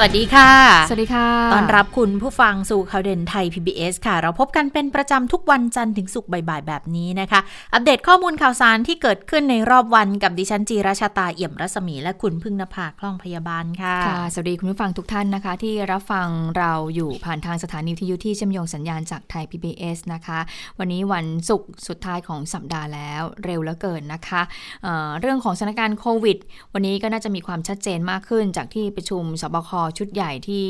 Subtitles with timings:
[0.00, 0.52] สวัสดีค่ะ
[0.88, 7.40] สวัสดีค่ะต้อนรับคุณผู้ฟังสู่ข่าวเด่นไทย PBS ค่ะ เราพบกันเป็นประจำทุกวันจันทร์ถึงศุกร์บ่ายๆแบบนี้นะคะ
[7.74, 20.38] อัปเดตข้อมูลข่าวสารที่เกิดขึ้นในรอบวันกับดิฉันจีราชาตาเอี่ยมรัศมี และคุณพึ่งนภาคล่องพยาบาลค่ะ ค่ะ สวัสดีคุณผู้ฟังทุกท่านนะคะ ที่รับฟังเราอยู่ผ่านทางสถานีวิทยุที่เชื่อมโยงสัญญาณจากไทย PBS นะคะ
[20.78, 24.42] วันนี้วันศุกร์สุดท้ายของสัปดาห์แล้วเร็วเหลือเกินนะคะ
[24.82, 26.38] เเรื่องของสถานการณ์โควิด
[26.74, 30.66] วันนี้ก็น่าจะมีความชัดเจนมากขึ้นจากที่ประชุมสบคชุดใหญ่ที่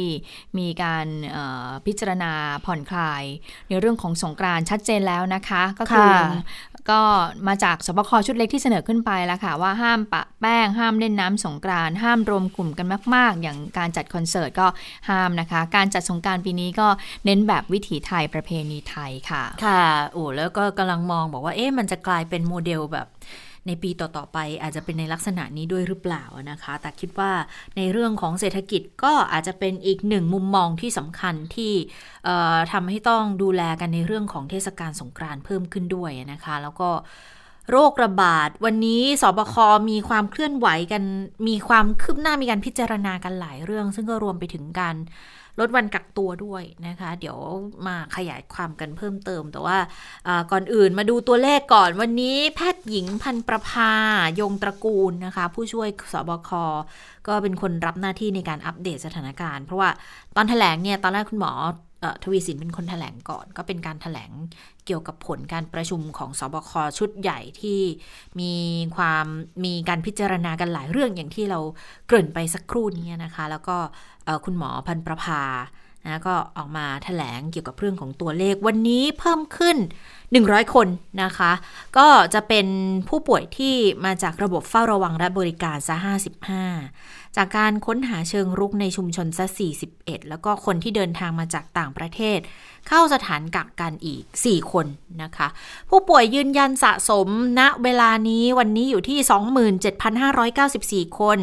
[0.59, 1.07] มีการ
[1.87, 2.33] พิจารณา
[2.65, 3.25] ผ่อนคลาย
[3.69, 6.11] ในเรื่องของสงกรานชัดเจนแล้วนะคะ ก็คือ
[6.91, 7.03] ก็
[7.49, 14.67] มาจากสบคชุดเล็กที่เสนอขึ้นไปแล้วค่ะ ว่าห้ามปะแป้งห้ามเล่นน้ำสงกรานห้ามรวมกลุ่มกันมาก ๆ อย่างการจัดคอนเสิร์ตก็
[15.11, 16.89] ห้ามนะคะ การจัดสงการปีนี้ก็
[17.25, 23.07] เน้นแบบวิถีไทยประเพณีไทยค่ะ ค่ะโอ้แล้วก็กำลังมองบอกว่าเอ๊ะมันจะกลายเป็นโมเดลแบบ
[23.69, 27.33] ในปีต่อๆไปอาจจะเป็นในลักษณะนี้ด้วยหรือเปล่านะคะ แต่คิดว่า
[27.77, 31.73] ในเรื่องของเศรษฐกิจก็อาจจะเป็นอีกหนึ่งมุมมองที่สำคัญที่
[32.73, 36.91] ทำให้ต้องดูแลกันในเรื่องของเทศกาลสงกรานต์เพิ่มขึ้นด้วยนะคะ แล้วก็
[37.71, 39.55] โรคระบาด วันนี้สบค
[39.91, 41.03] มีความเคลื่อนไหวกัน
[41.49, 44.97] มีความคืบหน้ามีการพิจารณากันหลายเรื่อง ซึ่งก็รวมไปถึงการ
[45.61, 47.39] ลดวันกักตัวด้วยนะคะ เดี๋ยว
[47.87, 49.79] มาขยายความกันเพิ่มเติม แต่ว่า
[50.51, 53.93] ก่อนอื่นมาดูตัวเลขก่อนวันนี้แพทย์หญิงพันประภา
[54.41, 56.51] ยงตระกูลนะคะ ผู้ช่วยสบค
[57.27, 59.91] ก็เป็นคนรับหน้าที่ในการอัปเดตสถานการณ์ เพราะว่า
[60.37, 61.53] ตอนแถลงเนี่ยตอนแรกคุณหมอ
[62.23, 64.31] ทวีสินเป็นคนถแถลงก่อน ก็เป็นการถแถลง
[64.87, 67.81] เกี่ยวกับผลการประชุมของสบคชุดใหญ่ที่
[68.41, 68.55] มี
[68.97, 69.27] ความ
[69.65, 71.61] มีการพิจารณากันหลายเรื่องอย่างที่เรา
[72.07, 73.77] เกริ่นไปสักครู่นี้นะคะ แล้วก็
[74.45, 75.43] คุณหมอพันประภา
[76.07, 79.77] นะก็ออกมาถแถลงเกี่ยวกับเรื่องของตัวเลขวันนี้เพิ่มขึ้น
[80.27, 80.89] 100 คน
[81.23, 81.53] นะคะ
[81.99, 82.67] ก็จะเป็น
[83.09, 85.97] ผู้ป่วยที่มาจากระบบเฝ้าระวังและบริการซะ
[86.67, 89.47] 55 จากการค้นหาเชิงรุกในชุมชนซะ
[89.87, 92.39] 41 แล้วก็คนที่เดินทางมาจากต่างประเทศ
[92.89, 94.87] เข้าสถานกักกันอีก 4 คน
[95.23, 95.49] นะคะ
[95.91, 97.29] ผู้ป่วยยืนยันสะสม
[97.59, 99.19] ณเวลานี้วันนี้อยู่ที่
[101.11, 101.39] 27,594 คน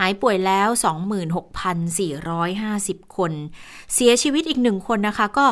[0.00, 0.68] หายป่วยแล้ว
[1.52, 3.32] 26,450 คน
[3.94, 5.46] เสียชีวิตอีกหนึ่งคนนะคะ ก็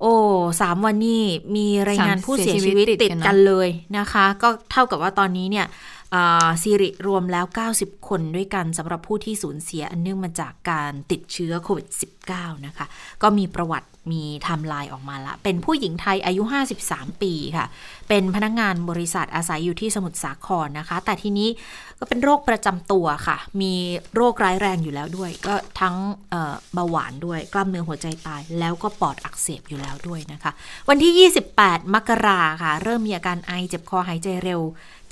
[0.00, 0.14] โอ้
[0.60, 1.22] สามวันนี้
[1.56, 3.68] มีรายงานผู้เสียชีวิตติดกันเลย
[3.98, 5.66] นะคะ ก็เท่ากับว่าตอนนี้เนี่ย
[6.62, 7.46] ซีริรวมแล้ว
[7.76, 11.86] 90 คนด้วยกันสำหรับผู้ที่สูญเสียอันเนื่องมาจากการติดเชื้อโควิด
[12.28, 12.86] -19 นะคะ
[13.22, 16.42] ก็มีประวัติ มีไทม์ไลน์ออกมาละ เป็นผู้หญิงไทยอายุ
[16.82, 17.66] 53 ปีค่ะ
[18.08, 21.48] เป็นพนักงานบริษัทอาศัยอยู่ที่สมุทรสาครนะคะ แต่ทีนี้
[21.98, 23.72] ก็เป็นโรคประจำตัวค่ะ มี
[24.14, 25.94] โรคร้ายแรงอยู่แล้วด้วย ก็ทั้ง
[26.74, 30.52] เบาหวานด้วย กล้ามเนื้อหัวใจตาย แล้วก็ปอดอักเสบอยู่แล้วด้วยนะคะ
[30.88, 34.62] วันที่ 28 มกราค่ะ เริ่มมีอาการไอเจ็บคอหายใจเร็ว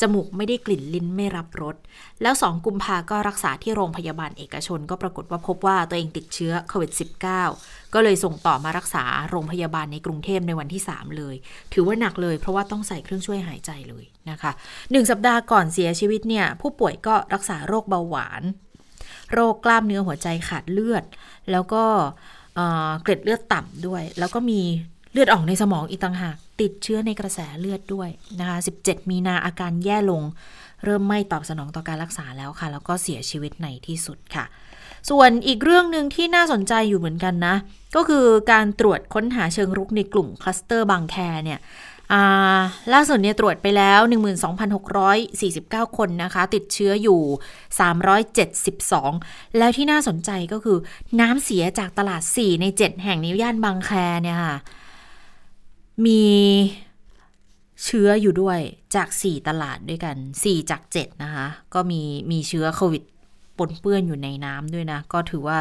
[0.01, 1.77] จมูกไม่ได้กลิ่นลิ้นไม่รับรส
[2.23, 6.93] แล้วสองกุมภาก็รักษาที่โรงพยาบาลเอกชน ก็ปรากฏว่าพบว่าตัวเองติดเชื้อโควิด
[7.41, 11.35] -19 ก็เลยส่งต่อมารักษาโรงพยาบาลในกรุงเทพในวันที่ 3 เลย
[11.73, 14.53] ถือว่าหนักเลยเพราะว่าต้องใส่เครื่องช่วยหายใจเลยนะคะ
[14.91, 18.43] หนึ่งสัปดาห์ก่อนเสียชีวิตเนี่ยผู้ป่วยก็รักษาโรคเบาหวาน
[19.33, 21.05] โรคกล้ามเนื้อหัวใจขาดเลือด
[21.51, 21.85] แล้วก็
[23.03, 24.61] เกล็ดเลือดต่ำด้วย แล้วก็มี
[25.13, 28.09] เลือดออกในสมองอีกต่างหาก ติดเชื้อในกระแสเลือดด้วย
[28.41, 30.23] นะคะ17 มีนาอาการแย่ลง
[30.85, 34.45] เริ่มไม่ตอบสนองต่อการรักษาแล้วค่ะ แล้วก็เสียชีวิตในที่สุดค่ะ
[35.11, 37.57] ส่วนอีกเรื่องหนึ่งที่น่าสนใจอยู่เหมือนกันนะ
[37.97, 41.61] ก็คือการตรวจค้นหาเชิงรุกในกลุ่มคลัสเตอร์บางแคเนี่ย
[42.93, 44.01] ล่าสุดเนี่ยตรวจไปแล้ว
[44.79, 47.21] 12,649 คนนะคะ ติดเชื้ออยู่
[48.81, 50.79] 372 แล้วที่น่าสนใจก็คือ
[51.21, 53.91] น้ำเสียจากตลาด 4 ใน 7 แห่งในย่านบางแค
[54.23, 54.57] เนี่ยค่ะ
[56.07, 56.25] มี
[57.85, 58.59] เชื้ออยู่ด้วย
[58.95, 62.01] จาก 4 ตลาดด้วยกัน 4 จาก 7 นะคะ ก็มี
[62.31, 63.03] มีเชื้อโควิด
[63.59, 65.59] ปนเปื้อนอยู่ในน้ำด้วยนะ ก็ถือว่า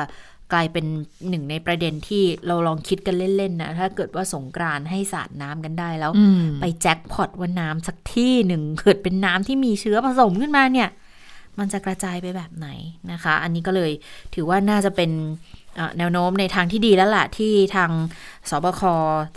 [0.54, 0.86] กลายเป็น
[1.30, 6.12] หนึ่งในประเด็นที่เราลองคิดกันเล่น ๆ นะ ถ้าเกิดว่าสงกรานให้สาดน้ำกันได้แล้ว
[6.60, 10.90] ไปแจ็คพอตว่าน้ำสักที่หนึ่งเกิดเป็นน้ำที่มีเชื้อผสมขึ้นมาเนี่ย
[11.60, 12.70] มันจะกระจายไปแบบไหน
[13.12, 13.92] นะคะ อันนี้ก็เลย
[14.36, 15.12] ถือว่าน่าจะเป็น
[15.98, 17.92] แนวโน้มในทางที่ดีแล้วล่ะ ที่ทาง
[18.50, 18.82] สบค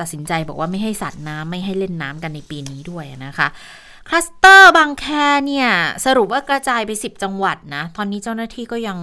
[0.01, 3.49] ตัดสินใจบอกว่าไม่ให้สัตว์น้ำไม่ให้เล่นน้ำกันในปีนี้ด้วยนะคะ
[4.09, 5.07] คลัสเตอร์บางแค
[5.47, 5.69] เนี่ย
[6.07, 8.99] สรุปว่ากระจายไป 10 จังหวัดนะ ตอนนี้เจ้าหน้าที่ก็ยัง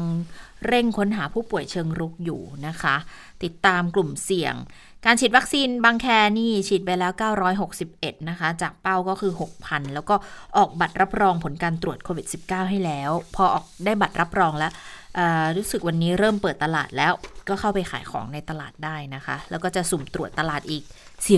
[0.68, 2.96] เร่งค้นหาผู้ป่วยเชิงรุกอยู่นะคะ
[3.44, 4.54] ติดตามกลุ่มเสี่ยง
[5.06, 6.08] การฉีดวัคซีนบางแค
[6.38, 7.12] นี่ฉีดไปแล้ว
[7.72, 9.34] 961 นะคะ จากเป้าก็คือ
[9.64, 10.16] 6,000 แล้วก็
[10.58, 14.72] ออกบัตรรับรองผลการตรวจโควิด -19 ให้แล้ว พอออกได้บัตรรับรองแล้ว
[15.58, 17.14] รู้สึกวันนี้เริ่มเปิดตลาดแล้ว
[17.50, 20.84] ก็เข้าไปขายของในตลาดได้นะคะ แล้วก็จะสุ่มตรวจตลาดอีก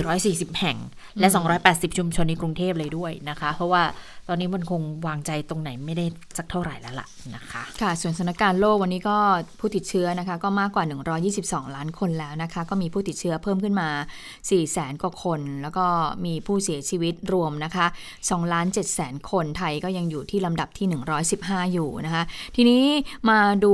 [0.01, 0.77] 440 แห่ง
[1.19, 1.27] และ
[1.63, 3.83] 280 ชุมชนในกรุงเทพเลยด้วยนะคะ เพราะว่า
[4.27, 6.05] ตอนนี้มันคงวางใจตรงไหนไม่ได้
[6.37, 9.17] สักเท่าไหร่แล้วล่ะนะคะ ค่ะ ส่วนสถานการณ์โลกวันนี้ก็
[9.59, 10.83] ผู้ติดเชื้อนะคะ ก็มากกว่า
[11.31, 13.89] 122 ล้านคนแล้วนะคะ ก็มีผู้ติดเชื้อเพิ่มขึ้นมา
[14.33, 15.85] 4แสนกว่าคน แล้วก็
[16.25, 17.85] มีผู้เสียชีวิตรวมนะคะ
[18.19, 20.87] 2ล้าน7แสนคน ไทยก็ยังอยู่ที่ลำดับที่
[21.31, 22.23] 115 อยู่นะคะ
[22.55, 22.83] ทีนี้
[23.29, 23.73] มาดู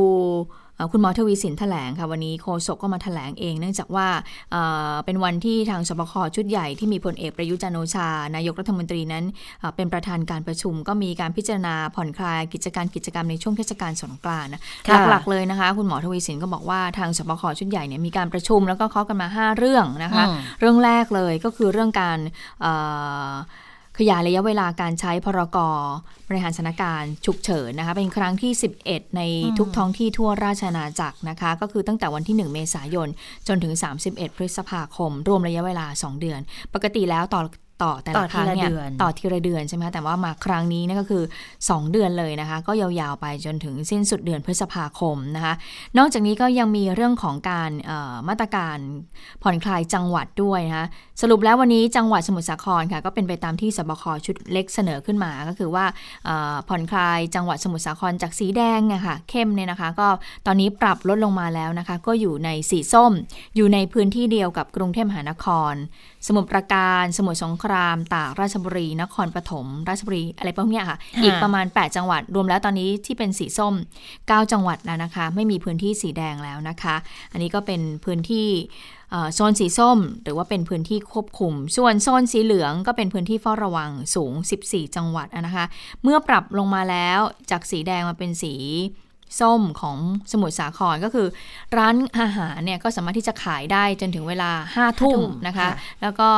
[0.91, 4.07] คุณหมอทวีสินแถลงค่ะวันนี้โฆษกก็มาแถลงเอง เนื่องจากว่า
[5.05, 9.25] เป็นวันที่ทางสบคชุดใหญ่ที่มีพลเอกประยุจันโอชา นายกรัฐมนตรีนั้น
[9.75, 14.51] เป็นประธานการประชุม ก็มีการพิจารณาผ่อนคลายกิจการกิจกรรมในช่วงเทศกาลสงกรานต์
[15.09, 20.23] หลักๆเลยนะคะ คุณหมอทวีสินก็บอกว่าทางสบคชุดใหญ่เนี่ยมีการประชุมแล้วก็เคาะกันมา 5 เรื่องนะคะ
[20.59, 22.19] เรื่องแรกเลยก็คือเรื่องการ
[23.97, 25.57] ขยายระยะเวลาการใช้พรก
[26.27, 28.51] บริหารสถานการณ์ฉุกเฉินนะคะเป็นครั้งที่
[28.83, 29.21] 11 ใน
[29.59, 33.09] ทุกท้องที่ทั่วราชอาณาจักรนะคะ ก็คือตั้งแต่วันที่ 1 เมษายน
[33.47, 33.73] จนถึง
[34.05, 36.39] 31 พฤษภาคม รวมระยะเวลา 2 เดือน
[36.73, 37.41] ปกติแล้วต่อ
[37.83, 41.23] ต่อแต่ละครั้งเนี่ยต่อทีละเดือนใช่ไหมแต่ว่ามาครั้งนี้นี่ก็คือ
[41.57, 45.53] 2 เดือนเลยนะคะ ก็ยาวๆไปจนถึงสิ้นสุดเดือนพฤษภาคมนะคะ
[45.97, 47.71] นอกจากนี้ก็ยังมีเรื่องของการ
[48.27, 48.77] มาตรการ
[49.43, 50.87] ผ่อนคลายจังหวัดด้วยนะคะ
[51.21, 55.85] สรุปแล้ววันนี้จังหวัดสมุทรสาครค่ะก็เป็นไปตามที่สบคชุดเล็กเสนอขึ้นมาก็คือว่า
[56.67, 60.07] ผ่อนคลายจังหวัดสมุทรสาครจากสีแดงเนี่ยค่ะเข้มเนี่ยนะคะ ก็
[60.45, 63.11] ตอนนี้ปรับลดลงมาแล้วนะคะ ก็อยู่ในสีส้ม
[63.55, 65.73] อยู่ในพื้นที่เดียวกับกรุงเทพมหานคร
[66.27, 73.73] สมุทรปราการ สมุทรสงคราม ตาก ราชบุรี นครปฐม ราชบุรี อะไรพวกนี้ค่ะ อีกประมาณ 8 จังหวัด รวมแล้วตอนนี้ที่เป็นสีส้ม
[74.13, 76.95] 9 จังหวัดแล้วนะคะ ไม่มีพื้นที่สีแดงแล้วนะคะ
[77.31, 78.47] อันนี้ก็เป็นพื้นที่
[79.35, 84.33] โซนสีส้ม หรือว่าเป็นพื้นที่ควบคุม ส่วนโซนสีเหลืองก็เป็นพื้นที่เฝ้าระวังสูง
[84.65, 85.65] 14 จังหวัดนะคะ
[86.03, 87.19] เมื่อปรับลงมาแล้ว
[87.51, 88.55] จากสีแดงมาเป็นสี
[89.39, 89.97] ส้มของ
[90.31, 91.27] สมุทรสาครก็คือ
[91.77, 95.67] ร้านอาหารเนี่ยก็สามารถที่จะขายได้จนถึงเวลา5ทุ่มนะคะ
[96.01, 96.29] แล้วก็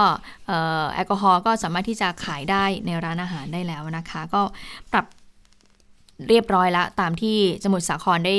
[0.94, 4.42] แอลกอฮอล์ก็สามารถที่จะขายได้ในร้านอาหารได้แล้วนะคะ ก็
[4.94, 5.06] ปรับ
[6.30, 8.38] เรียบร้อยแล้วตามที่สมุทรสาครได้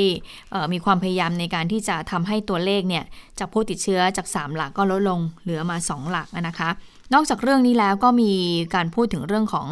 [0.72, 3.04] มีความพยายามในการที่จะทำให้ตัวเลขเนี่ย
[3.38, 6.70] จากผู้ติดเชื้อจาก 3 หลักก็ลดลงเหลือมา 2 หลักนะคะ
[7.14, 8.32] นอกจากเรื่องนี้แล้วก็มี
[8.74, 9.66] การพูดถึงเรื่องของ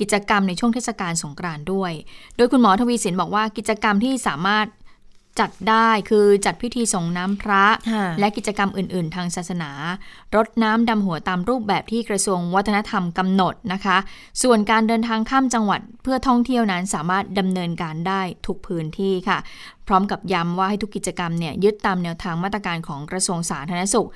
[0.00, 1.92] กิจกรรมในช่วงเทศกาลสงกรานต์ด้วย
[2.36, 4.66] โดยคุณหมอทวีสินบอกว่ากิจกรรมที่สามารถ
[5.40, 7.64] จัดได้คือจัดพิธีส่งน้ำพระ
[8.20, 9.70] และกิจกรรมอื่น ๆ ทางศาสนา
[10.34, 13.96] รดน้ำดำหัวตามรูปแบบที่กระทรวงวัฒนธรรมกำหนดนะคะ
[14.42, 19.38] ส่วนการเดินทางข้ามจังหวัดเพื่อท่องเที่ยวนั้นสามารถดำเนินการได้ทุกพื้นที่ค่ะ
[19.86, 24.08] พร้อมกับย้ำว่าให้ทุกกิจกรรมเนี่ยยึดตามแนวทางมาตรการของกระทรวงสาธารณสุข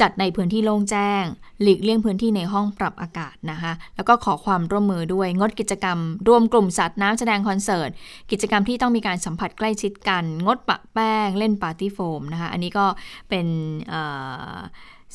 [0.00, 1.24] จัดในพื้นที่โล่งแจ้ง
[1.62, 5.98] หลีกเลี่ยงพื้นที่ในห้องปรับอากาศนะคะ แล้วก็ขอความร่วมมือด้วยงดกิจกรรม
[6.28, 7.90] รวมกลุ่มสัตว์น้ำแสดงคอนเสิร์ต
[8.30, 12.86] กิจกรรมที่ต้องมีการสัมผัสใกล้ชิดกัน งดปะแป้ง เล่นปาร์ตี้โฟมนะคะ อันนี้ก็
[13.28, 13.46] เป็น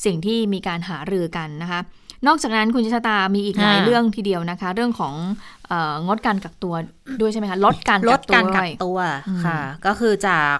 [0.04, 1.80] สิ่งที่มีการหารือกันนะคะ
[2.26, 5.14] นอกจากนั้นคุณชะตามีอีกหลายเรื่องทีเดียวนะคะ เรื่องของ
[6.06, 6.74] งดการกักตัว
[7.20, 8.98] ด้วยใช่ไหมคะลดการกักตัวลดการกักตัว
[9.44, 10.56] ค่ะ ก็คือจาก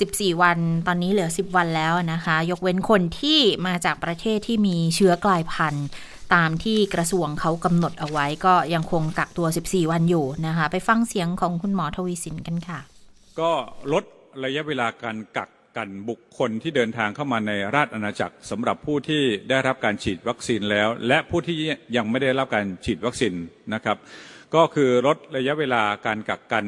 [0.00, 5.86] 14 วันตอนนี้เหลือ 10 วันแล้วนะคะ ยกเว้นคนที่มาจากประเทศที่มีเชื้อกลายพันธุ์
[6.34, 12.80] ตามที่กระทรวงเขากำหนดเอาไว้ก็ยังคงกักตัว 14 วันอยู่นะคะ ไปฟังเสียงของคุณหมอทวีสินกันค่ะ
[13.40, 13.50] ก็
[13.92, 14.04] ลด
[14.44, 21.56] ระยะเวลาการกักกันบุคคลที่เดินทางเข้ามาในราชอาณาจักรสำหรับผู้ที่ได้รับการฉีดวัคซีนแล้ว และผู้ที่
[21.96, 23.34] ยังไม่ได้รับการฉีดวัคซีน
[23.74, 23.96] นะครับ
[24.54, 26.66] ก็คือลดระยะเวลาการกักกัน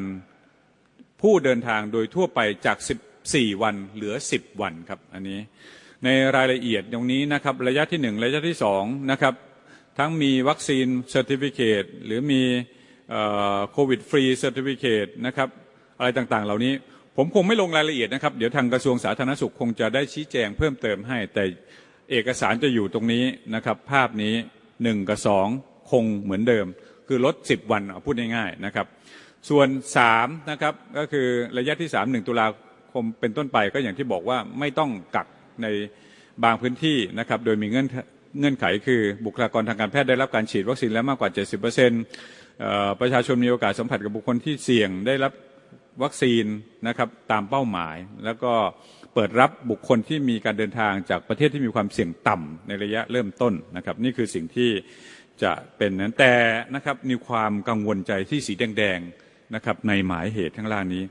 [1.22, 2.78] ผู้เดินทางโดยทั่วไปจาก
[3.32, 5.40] 4 วันเหลือ 10 วันครับอันนี้
[6.04, 9.34] ในรายละเอียดตรงนี้นะครับระยะที่ 1 ระยะที่2นะครับ
[9.98, 12.42] ทั้งมีวัคซีนเซอร์ติฟิเคตหรือมี
[13.72, 15.48] COVID Free Certificate นะครับ
[15.98, 16.72] อะไรต่างๆ เหล่านี้
[17.16, 21.44] ผมคงไม่ลงรายละเอียดนะครับ เดี๋ยวทางกระทรวงสาธารณสุขคงจะได้ชี้แจงเพิ่มเติมให้ แต่
[22.10, 24.34] เอกสารจะอยู่ตรงนี้นะครับ ภาพนี้
[24.72, 25.18] 1 กับ
[25.54, 26.66] 2 คงเหมือนเดิม
[27.08, 28.86] คือลด 10 วันเอาพูดง่ายๆนะครับ
[29.48, 29.68] ส่วน
[30.08, 31.26] 3นะครับก็คือ
[31.58, 32.46] ระยะที่ 3 1 ตุลา
[32.94, 35.28] คมเป็นต้นไปก็อย่างที่บอกว่าไม่ต้องกัก
[35.62, 35.66] ใน
[36.44, 37.88] บางพื้นที่นะครับ โดยมีเงื่อน
[38.38, 41.30] เงื่อนไขคือบุคลากรทางการแพทย์ได้รับการฉีดวัคซีนแล้วมากกว่า
[42.10, 45.32] 70%ประชาชนมีโอกาสสัมผัสกับบุคคลที่เสี่ยงได้รับ
[46.02, 46.44] วัคซีน
[46.88, 48.52] นะครับตามเป้าหมาย แล้วก็
[49.14, 54.70] เปิดรับบุคคลที่มีการเดินทางจากประเทศที่มีความเสี่ยงต่ำในระยะเริ่มต้นนะครับ นี่คือสิ่งที่
[55.42, 56.34] จะเป็นนั้นแต่
[56.74, 61.02] นะครับมีความกังวลใจที่สีแดงๆนะครับในหมายเหตุทั้งล่างนี้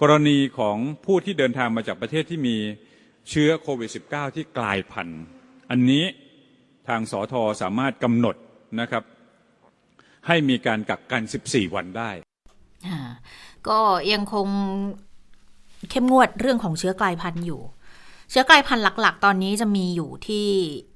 [0.00, 2.56] กรณีของผู้ที่เดินทางมาจากประเทศที่มี
[3.28, 5.22] เชื้อโควิด -19 ที่กลายพันธุ์
[5.70, 6.04] อันนี้
[6.88, 8.36] ทางสอทอสามารถกำหนด
[8.80, 9.04] นะครับ
[10.26, 12.10] ให้มีการกักกัน 14 วันได้
[13.68, 13.80] ก็
[14.12, 14.48] ยังคง
[15.90, 17.60] เข้มงวดเรื่องของเชื้อกลายพันธุ์อยู่
[18.30, 20.46] เชื้อกลายพันธุ์หลักๆ ตอนนี้จะมีอยู่ที่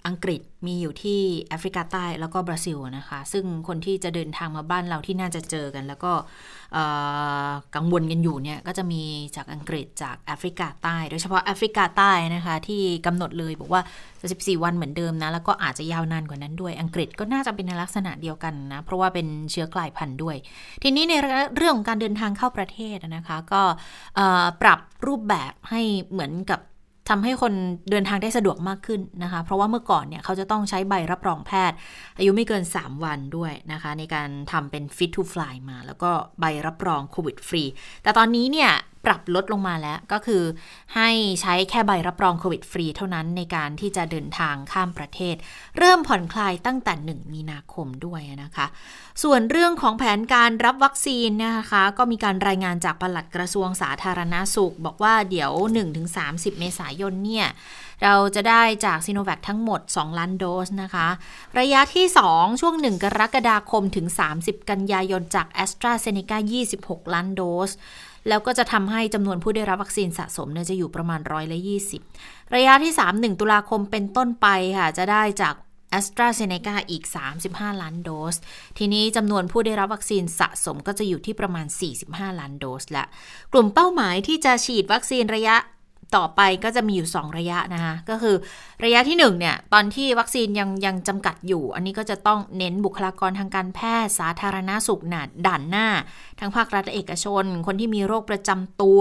[0.07, 6.12] อังกฤษมีอยู่ที่แอฟริกาใต้แล้วก็บราซิลนะคะ ซึ่งคนที่จะเดินทางมาบ้านเราที่น่าจะเจอกัน แล้วก็
[7.76, 9.03] กังวลกันอยู่เนี่ยก็จะมี
[9.37, 13.83] จากอังกฤษจากแอฟริกาใต้ โดยเฉพาะแอฟริกาใต้นะคะที่กำหนดเลยบอกว่า
[14.23, 20.37] 14 วันเหมือนเดิมนะ แล้วก็อาจจะยาวนานกว่านั้นด้วย อังกฤษก็น่าจะเป็นในลักษณะเดียวกันนะ เพราะว่าเป็นเชื้อกลายพันธุ์ด้วย
[20.83, 21.14] ทีนี้ใน
[21.57, 23.62] เรื่องของการเดินทางเข้าประเทศนะคะ ก็
[24.62, 25.81] ปรับรูปแบบให้
[26.12, 26.61] เหมือนกับ
[27.09, 27.53] ทำให้คน
[27.91, 31.77] เดินทางได้สะดวกมากขึ้นนะคะ เพราะว่าเมื่อก่อนเนี่ยเขาจะต้องใช้ใบรับรองแพทย์
[32.19, 37.63] อายุไม่เกิน 3 วันด้วยนะคะ ในการทำเป็น fit to fly มา แล้วก็ใบรับรองโควิดฟรี
[38.03, 38.73] แต่ตอนนี้เนี่ย
[39.09, 40.43] ปรับลดลงมาแล้วก็คือ
[40.95, 45.37] ให้ใช้แค่ใบรับรองโควิดฟรีเท่านั้นในการที่จะเดินทางข้ามประเทศ
[45.79, 48.67] เริ่มผ่อนคลายตั้งแต่ 1 มีนาคมด้วยนะคะ
[49.23, 55.53] ส่วนเรื่องของแผนการรับวัคซีนนะคะ ก็มีการรายงานจากปลัดกระทรวงสาธารณาสุข บอกว่าเดี๋ยว
[56.07, 57.49] 1-30 เมษายนเนี่ย
[58.05, 61.09] เราจะได้จากซีโนแวคทั้งหมด 2 ล้านโดสนะคะ
[61.59, 64.07] ระยะที่ 2 ช่วง 1 กรกฎาคมถึง
[64.39, 66.39] 30 กันยายนจากแอสตราเซเนกา
[66.77, 67.71] 26 ล้านโดส
[68.29, 71.59] แล้วก็จะทำให้จำนวนผู้ได้รับวัคซีนสะสมเนี่ยจะอยู่ประมาณร้อยละ
[72.07, 74.47] 20 ระยะที่ 3 1 ตุลาคมเป็นต้นไป
[74.79, 75.55] ค่ะ จะได้จาก
[75.91, 77.05] แอสตราเซเนกาอีก
[77.43, 78.35] 35 ล้านโดส
[78.79, 81.67] ทีนี้จำนวนผู้ได้รับวัคซีนสะสมก็จะอยู่ที่ประมาณ
[82.03, 83.05] 45 ล้านโดสและ
[83.53, 85.57] กลุ่มเป้าหมายที่จะฉีดวัคซีนระยะ
[86.17, 88.37] ต่อไปก็จะมีอยู่ 2 ระยะนะคะก็คือ
[88.85, 95.87] ระยะที่1เนี่ยตอนที่วัคซีนยังยังจำกัดอยู่ อันนี้ก็จะต้องเน้นบุคลากรทางการแพทย์สาธารณาสุขหนาด่านหน้า
[96.41, 99.00] ทั้งภาครัฐและเอกชน คนที่มีโรคประจำตัว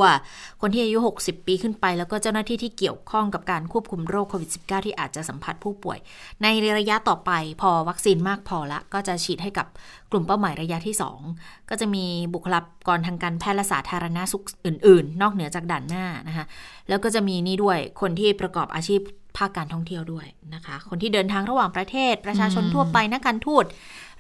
[0.62, 5.98] คนที่อายุ 60 ปีขึ้นไป แล้วก็เจ้าหน้าที่ที่เกี่ยวข้องกับการควบคุมโรคโควิด -19 ที่อาจจะสัมผัสผู้ป่วย
[6.44, 6.48] ใน
[6.78, 9.68] ระยะต่อไปพอวัคซีนมากพอละ ก็จะฉีดให้กับ
[10.12, 10.96] กลุ่มเป้าหมายระยะที่
[11.32, 16.46] 2 ก็จะมีบุคลากรทางการแพทย์และสาธารณาสุขอื่น ๆ นอกเหนือจากด่านหน้านะคะ
[16.90, 19.02] แล้วก็จะมีนี่ด้วยคนที่ประกอบอาชีพ
[19.38, 23.66] ภาคการท่องเที่ยวด้วยนะคะ คนที่เดินทางระหว่างประเทศ ประชาชนทั่วไปนักการทูต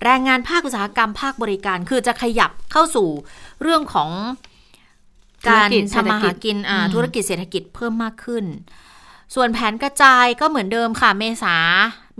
[0.03, 3.09] แรงงานภาคอุตสาหกรรมภาคบริการ คือจะขยับเข้าสู่
[3.61, 4.09] เรื่องของ
[5.49, 6.57] การทำมาหากิน
[6.93, 8.45] ธุรกิจเศรษฐกิจเพิ่มมากขึ้น
[9.35, 11.55] ส่วนแผนกระจายก็เหมือนเดิมค่ะ เมษา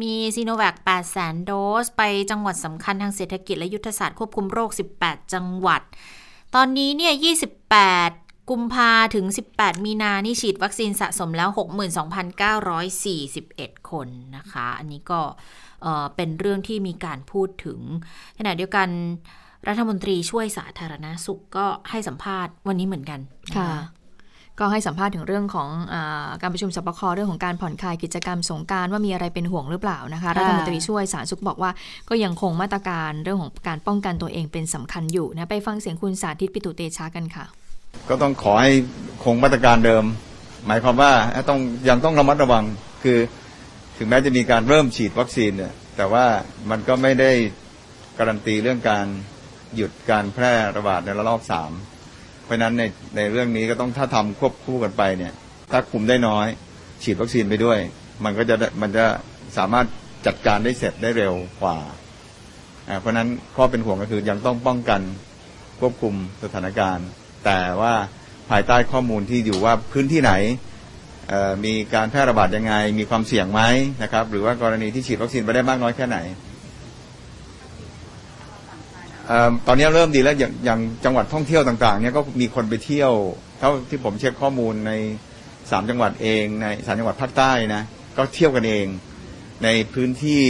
[0.02, 1.52] มีซีโนแวค8แสนโด
[1.84, 4.70] ส ไปจังหวัดสำคัญทางเศรษฐกิจและยุทธศาสตร์ควบคุมโรค
[5.02, 5.82] 18 จังหวัด
[6.56, 7.14] ตอนนี้เนี่ย
[7.70, 11.50] 28 กุมภาถึง 18 มีนานี่ฉีดวัคซีนสะสมแล้ว
[13.10, 14.08] 62,941 คน
[14.38, 15.22] นะคะ อันนี้ก็
[16.16, 17.80] เป็นเรื่องที่มีการพูดถึง
[18.38, 18.88] ขณะเดียวกัน
[19.68, 23.20] รัฐมนตรีช่วยสาธารณาสุขก็ให้สัมภาษณ์วันนี้เหมือนกัน
[23.58, 23.70] ค่ะ
[24.60, 25.96] ก็ให้สัมภาษณ์ถึงเรื่องของอ
[26.42, 31.72] การประชุมสปคเรื่องของการผ่อนคลายกิจกรรมสงการว่ามีอะไรเป็นห่วงหรือเปล่านะคะ รัฐมนตรีช่วยสาธารณสุขบอกว่า
[32.10, 37.46] ก็ยังคงมาตรการเรื่องของการป้องกันตัวเองเป็นสำคัญอยู่นะไปฟังเสียงคุณสาธิตปิตุเตชากันค่ะ
[38.10, 38.72] ก็ต้องขอให้
[39.24, 40.04] คงมาตรการเดิม
[40.68, 41.14] หมายความว่า
[41.50, 41.60] ต้อง
[41.90, 42.64] ยังต้องระมัดระวัง
[43.04, 43.20] คือ
[43.98, 46.26] ถึงแม้จะมีการเริ่มฉีดวัคซีนเนี่ยแต่ว่า
[46.70, 47.32] มันก็ไม่ได้
[48.18, 49.06] การันตีเรื่องการ
[49.76, 51.72] หยุดการแพร่ระบาดในระลอกสาม
[52.44, 52.84] เพราะนั้นใน
[53.16, 55.34] ในเรื่องนี้ก็ต้องถ้าทำควบคู่กันไปเนี่ย
[55.72, 56.48] ถ้าคุมได้น้อย
[57.04, 57.80] ฉีดวัคซีนไปด้วย
[58.24, 59.06] มันก็จะมันจะ
[59.58, 59.86] สามารถ
[60.26, 61.78] จัดการได้เสร็จได้เร็วกว่า
[63.00, 65.02] เพราะนั้นข้อเป็นห่วงก็คือยังต้องป้องกัน
[65.80, 67.08] ควบคุมสถานการณ์
[67.46, 67.94] แต่ว่า
[68.50, 70.34] ภายใต้ข้อมูลที่อยู่ว่าพื้นที่ไหน
[71.66, 73.62] มีการแพร่ระบาดยังไง มีความเสี่ยงไหม
[74.04, 76.18] นะครับ หรือว่ากรณีที่ฉีดวัคซีนไปได้มากน้อยแค่ไหน
[79.68, 83.12] ตอนนี้เริ่มดีแล้วอย่างอย่างจังหวัดท่องเที่ยวต่างๆเนี่ยก็มีคนไปเที่ยว
[83.60, 84.92] เท่าที่ผมเช็คข้อมูลใน
[85.72, 87.84] สามจังหวัดเองในสามจังหวัดภาคใต้นะ
[88.18, 88.86] ก็เที่ยวกันเอง
[89.64, 90.44] ในพื้นที่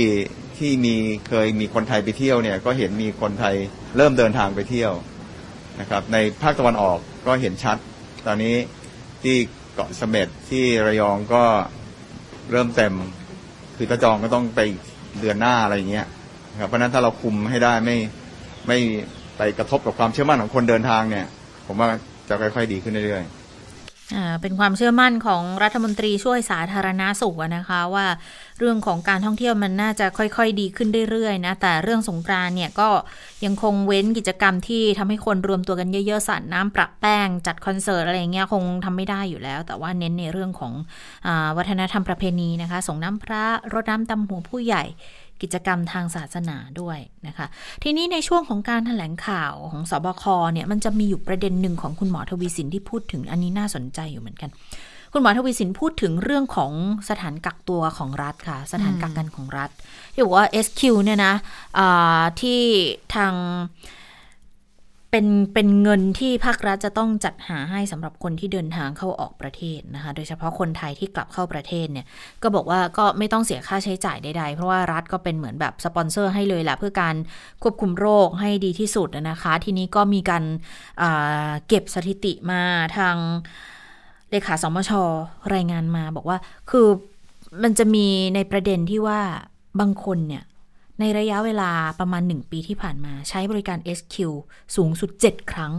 [0.57, 0.95] ที่มี
[1.27, 3.55] เคยมีคนไทยไปเที่ยวเนี่ยก็เห็นมีคนไทย
[3.97, 4.93] เริ่มเดินทางไปเที่ยว
[5.79, 7.77] นะครับในภาคตะวันออกก็เห็นชัด
[8.27, 8.55] ตอนนี้
[9.23, 9.35] ที่
[9.73, 11.43] เกาะเสม็ดที่ระยองก็
[12.51, 12.93] เริ่มเต็ม
[13.75, 14.59] คือถ้าจองก็ต้องไป
[15.19, 16.07] เดือนหน้าอะไรอย่างเงี้ย
[16.61, 17.97] ครับเพราะนั้นถ้าเราคุมให้ได้ไม่
[18.67, 18.79] ไม่
[19.37, 21.25] ไปกระทบกับความเชื่อมั่นของคนเดินทางเนี่ย
[21.67, 21.89] ผมว่า
[22.29, 28.05] จะค่อย ๆ ดีขึ้นเรื่อยๆเป็นความเชื่อมั่นของรัฐมนตรีช่วยสาธารณาสุขนะคะว่า
[28.59, 32.89] เรื่องของการท่องเที่ยวมันน่าจะค่อยๆ ดีขึ้นเรื่อยๆนะ แต่เรื่องสงกรานเนี่ยก็
[33.45, 40.73] ยังคงเว้นกิจกรรมที่ทำให้คนรวมตัวกันเยอะๆสัตว์น้ำประแป้ง จัดคอนเสิร์ตอะไรเงี้ยคงทำไม่ได้อยู่แล้ว แต่ว่าเน้นในเรื่องของ
[41.27, 43.43] อวัฒนธรรมประเพณีนะคะ ส่งน้ำพระ
[43.73, 44.83] รดน้ำตำหัวผู้ใหญ่
[45.41, 47.45] กิจกรรมทางศาสนาด้วยนะคะ
[47.83, 54.49] ทีนี้ในช่วงของการถแถลงข่าวของสบคเนี่ยมันจะมีอยู่ประเด็นหนึ่งของคุณหมอทวีสินที่พูดถึงอันนี้น่าสนใจอยู่เหมือนกัน
[55.15, 56.71] คุณหมอทวีสินพูดถึงเรื่องของ
[57.09, 59.69] สถานกักตัวของรัฐค่ะ สถานกักกันของรัฐ
[60.13, 61.33] ที่บอกว่า SQ เนี่ยนะ
[62.41, 62.61] ที่
[63.15, 63.33] ทาง
[65.11, 72.05] เป็นเป็นเงินที่ภาครัฐจะต้องจัดหาให้สำหรับคนที่เดินทางเข้าออกประเทศนะคะ โดยเฉพาะคนไทยที่กลับเข้าประเทศเนี่ย
[72.43, 77.15] ก็บอกว่าก็ไม่ต้องเสียค่าใช้จ่ายใดๆ เพราะว่ารัฐก็เป็นเหมือนแบบสปอนเซอร์ให้เลยแหละเพื่อการ
[77.63, 80.43] ควบคุมโรคให้ดีที่สุดนะคะ ทีนี้ก็มีการ
[81.67, 82.61] เก็บสถิติมา
[82.97, 83.15] ทาง
[84.33, 84.91] เลขาสมช
[85.53, 86.37] รายงานมาบอกว่า
[86.69, 86.87] คือ
[87.63, 89.19] มันจะมีในประเด็นที่ว่า
[89.79, 90.43] บางคนเนี่ย
[90.99, 94.15] ในระยะเวลาประมาณหนึ่งปีที่ผ่านมาใช้บริการ SQ
[94.75, 95.73] สูงสุด 7 ครั้ง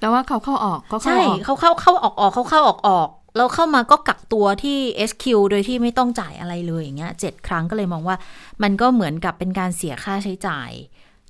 [0.00, 4.78] แต่ว่าเขาเข้าออกก็ใช่เขาเข้าเข้าออกออกเขาเข้าออกออกแล้วเข้ามาก็กักตัวที่
[5.10, 8.16] SQ โดยที่ไม่ต้องจ่ายอะไรเลยอย่างเงี้ยเจ็ดครั้งก็เลยมองว่า
[8.62, 10.70] มันก็เหมือนกับเป็นการเสียค่าใช้จ่าย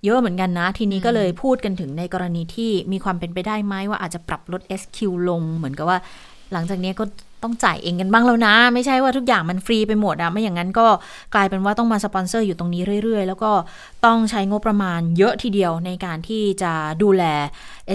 [0.05, 5.99] เยอะเหมือนกันนะ ทีนี้ก็เลยพูดกันถึงในกรณีที่มีความเป็นไปได้ไหมว่าอาจจะปรับลด SQ ลงเหมือนกับว่า
[6.53, 7.05] หลังจากนี้ก็
[7.43, 10.87] ต้องจ่ายเองกันบ้างแล้วนะ ไม่ใช่ว่าทุกอย่างมันฟรีไปหมดอะไม่อย่างนั้นก็
[11.35, 13.53] กลายเป็นว่าต้องมาสปอนเซอร์อยู่ตรงนี้เรื่อยๆ แล้วก็
[14.05, 17.25] ต้องใช้งบประมาณเยอะทีเดียวในการที่จะดูแล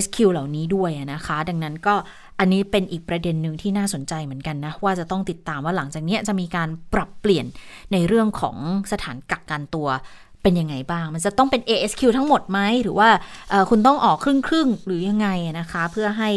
[0.04, 1.96] SQ เหล่านี้ด้วยนะคะ ดังนั้นก็
[2.40, 7.46] อันนี้เป็นอีกประเด็นหนึ่งที่น่าสนใจเหมือนกันนะ ว่าจะต้องติดตามว่าหลังจากนี้จะมีการปรับเปลี่ยน
[7.94, 8.58] ในเรื่องของ
[8.92, 9.88] สถานกักกันตัว
[10.44, 13.10] เป็นยังไงบ้าง มันจะต้องเป็น ASQ ทั้งหมดไหม หรือว่า
[13.70, 15.28] คุณต้องออกครึ่งครึ่งหรือยังไง
[15.60, 16.32] นะคะ เพื่อให้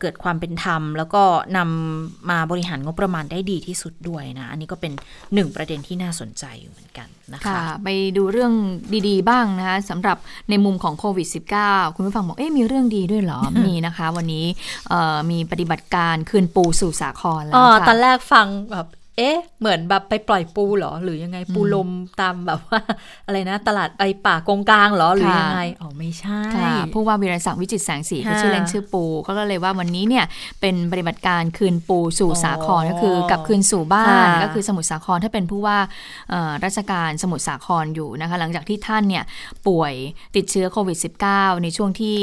[0.00, 1.22] เกิดความเป็นธรรม แล้วก็
[1.56, 4.92] นำมาบริหารงบประมาณได้ดีที่สุดด้วยนะ อันนี้ก็เป็น
[5.34, 8.52] หนึ่งประเด็นที่น่าสนใจอยู่เหมือนกันนะคะคะไปดูเรื่อง
[9.08, 10.16] ดีๆ บ้างนะคะสำหรับ
[10.50, 11.28] ในมุมของโควิด
[11.62, 14.46] -19 คุณผู้ฟังบอก เอ๊ะมีเรื่องดีด้วยเหรอ มีนะคะ วันนี้
[15.30, 18.86] มีปฏิบัติการคืนปูสู่สาครแล้วค่ะตอนแรกฟังแบบ
[19.20, 21.88] เอ๊ะ เหมือนแบบไปปล่อยปูเหรอ หรือยังไงปูลม
[22.20, 22.80] ตามแบบว่า
[23.26, 26.40] อะไรนะ ตลาดไปป่ากงกลางเหรอ หรือยังไง อ๋อ ไม่ใช่
[26.92, 30.24] ผู้ว่าวิรศักดิ์วิจิตแสงสีเขาชื่อเล่นชื่อปูก็เลยว่าวันนี้เนี่ย
[30.60, 35.78] เป็นปฏิบัติการคืนปูสู่สาครก็คือ กลับคืนสู่บ้าน ก็คือสมุทรสาครถ้าเป็นผู้ว่า
[36.64, 39.24] ราชการสมุทรสาครอยู่นะคะ หลังจากที่ท่านเนี่ย
[39.66, 39.94] ป่วย
[40.36, 40.98] ติดเชื้อโควิด
[41.30, 42.18] -19 ในช่วงที่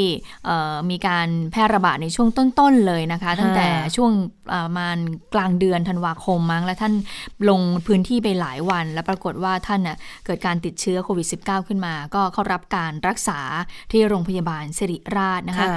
[0.89, 4.11] มีการแพร่ระบาดในช่วงต้นๆเลยนะคะ ตั้งแต่ช่วง
[4.51, 4.97] ประมาณ
[5.33, 6.86] กลางเดือนธันวาคมมั้งและท่าน
[7.49, 13.39] ลงพื้นที่ไปหลายวัน แล้วปรากฏว่าท่านเน่ยเกิดการติดเชื้อโควิด -19 ขึ้นมา ก็เข้ารับการรักษา
[13.91, 15.67] ที่โรงพยาบาลสิริราชนะคะ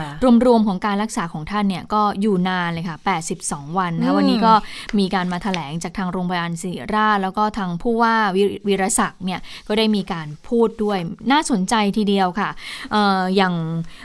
[0.46, 2.96] รวมๆของการรักษาของท่านเนี่ยก็อยู่นานเลยค่ะ
[3.36, 4.54] 82 วันนะวันนี้ก็
[4.98, 8.14] มีการมาถแถลงจากทางโรงพยาบาลสิริราช แล้วก็ทางผู้ว่า
[8.68, 10.98] วิรศักดิ์เนี่ยก็ได้มีการพูดด้วย
[11.32, 12.50] น่าสนใจทีเดียวค่ะ
[12.94, 13.54] อออย่าง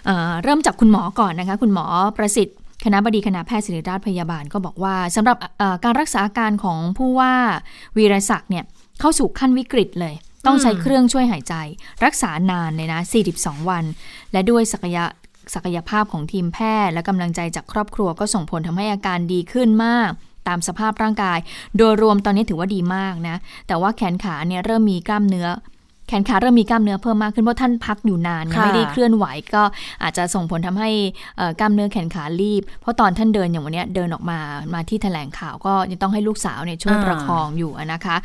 [0.06, 1.86] เเริ่มจากคุณหมอก่อนนะคะ คุณหมอ
[2.18, 5.38] ประสิทธิ์ คณะบดีคณะแพทย์ศิริราชพยาบาลก็บอกว่าสำหรับ
[5.84, 7.34] การรักษาอาการของผู้ว่า
[7.98, 8.64] วีรศักดิ์เนี่ย
[9.00, 11.56] เข้าสู่ขั้นวิกฤตเลย ต้องใช้เครื่องช่วยหายใจ
[12.06, 13.02] รักษานานเลยนะ
[13.36, 13.84] 42 วัน
[14.32, 15.06] และด้วยศักยะ
[15.54, 20.10] ศักยภาพของทีมแพทย์และกำลังใจจากครอบครัวก็ส่งผลทำให้อาการดีขึ้นมาก
[20.48, 21.40] ตามสภาพร่างกาย
[21.78, 23.36] โดยรวมตอนนี้ถือว่าดีมากนะ
[23.68, 25.48] แต่ว่าแขนขาเนี่ยเริ่มมีกล้ามเนื้อ
[26.08, 29.64] แขนขาเริ่มมีกล้ามเนื้อเพิ่มมากขึ้นเพราะท่านพักอยู่นานไม่ได้เคลื่อนไหวก็
[30.04, 30.90] อาจจะส่งผลทำให้
[31.60, 34.40] กล้ามเนื้อแขนขารีบ เพราะตอนท่านเดินอย่างวันนี้เดินออกมา
[34.74, 38.16] มาที่แถลงข่าวก็ยังต้องให้ลูกสาวเนี่ยช่วยประคองอยู่นะคะ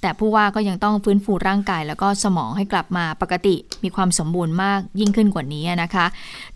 [0.00, 6.06] แต่ผู้ว่าก็ยังต้องฟื้นฟูร่างกาย แล้วก็สมองให้กลับมาปกติมีความสมบูรณ์มากยิ่งขึ้นกว่านี้นะคะ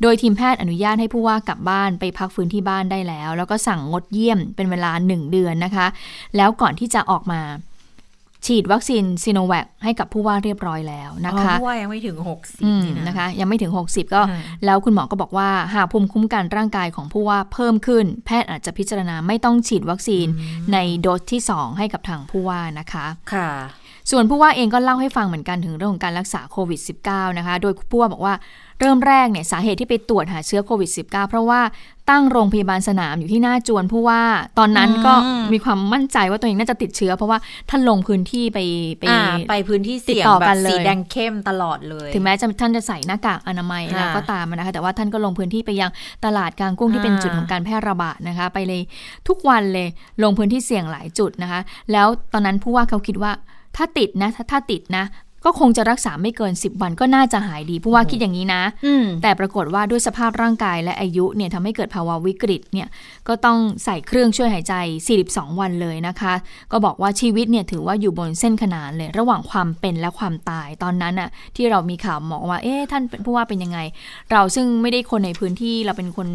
[0.03, 5.87] โดยทีมแพทย์อนุญาตให้ผู้ว่ากลับบ้านไปพักฟื้นที่บ้านได้แล้ว แล้วก็สั่งงดเยี่ยมเป็นเวลา 1 เดือนนะคะ
[6.37, 7.41] แล้วก่อนที่จะออกมา
[8.47, 12.17] ฉีดวัคซีนซีโนแวคให้กับผู้ว่าเรียบร้อยแล้วนะคะผู้ว่ายังไม่ถึง
[12.63, 14.23] 60นะคะ ยังไม่ถึง 60 ก็
[14.65, 20.27] แล้วคุณหมอก็บอกว่า หากภูมิคุ้มกันร่างกายของผู้ว่าเพิ่มขึ้น แพทย์อาจจะพิจารณาไม่ต้องฉีดวัคซีน
[20.73, 23.51] ในโดสที่ 2 ให้กับทางผู้ว่านะคะ ค่ะ
[24.11, 28.35] ส่วนผู้ว่าเองก็เล่าให้ฟังเหมือนกันถึงเรื่องของการรักษาโควิด -19 นะคะ โดยผู้ว่าบอกว่า
[28.81, 31.61] เริ่มแรกเนี่ยสาเหตุที่ไปตรวจหาเชื้อโควิด -19 เพราะว่า
[32.11, 34.23] ตั้งโรงพยาบาลสนามอยู่ที่หน้าจวนผู้ว่า
[34.59, 35.15] ตอนนั้นก็
[35.53, 37.39] มีความมั่นใจว่าตัวเองน่าจะติดเชื้อ เพราะว่า
[37.71, 38.59] ท่านลงพื้นที่ไป
[39.01, 39.05] ไป
[39.49, 45.91] ไปพื้นที่เสี่ยงแบบสีแดงเข้มตลอดเลย ถึงแม้จะท่านจะใส่หน้ากากอนามัยแล้วก็ตามนะคะ แต่ว่าท่านก็ลงพื้นที่ไปยัง
[46.25, 48.81] ตลาดกลางกุ้งที่เป็นจุดของการแพร่ระบาดนะคะ ไปเลย
[49.29, 49.89] ทุกวันเลย
[50.23, 51.61] ลงพื้นที่เสี่ยงหลายจุดนะคะ
[51.93, 53.33] แล้วตอนนั้นผู้ว่าเขาคิดว่า
[53.77, 55.07] ถ้าติดนะ ถ้าติดนะ
[55.47, 58.63] ก็คงจะรักษาไม่เกิน 10 วันก็น่าจะหายดีผู้ว่าคิดอย่างนี้นะ
[59.23, 62.89] แต่ปรากฏว่าด้วยสภาพร่างกายและอายุเนี่ยทำให้เกิดภาวะวิกฤตเนี่ย
[63.29, 64.75] ก็ต้องใส่เครื่องช่วยหายใจ
[65.19, 66.35] 42 วันเลยนะคะ
[66.73, 73.79] ก็บอกว่าชีวิตเนี่ยถือว่าอยู่บนเส้นขนานเลย ระหว่างความเป็นและความตายตอนนั้นอะที่เรามีข่าวหมอว่าเอ๊ะท่านผู้ว่าเป็นยังไง
[74.33, 76.29] เราซึ่งไม่ได้คนในพื้นที่เราเป็นคน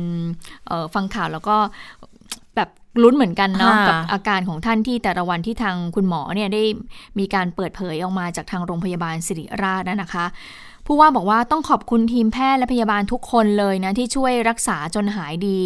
[0.93, 1.57] ฟังข่าวแล้วก็
[3.01, 6.63] ลุ้นเหมือนกันเนาะกับอาการของท่านที่แต่ละวันที่ทางคุณหมอเนี่ยได้
[7.19, 10.25] มีการเปิดเผยออกมาจากทางโรงพยาบาลสิริราชนะคะ
[10.85, 15.61] ผู้ว่าบอกว่าต้องขอบคุณทีมแพทย์และพยาบาลทุกคนเลยนะ ที่ช่วยรักษาจนหายดี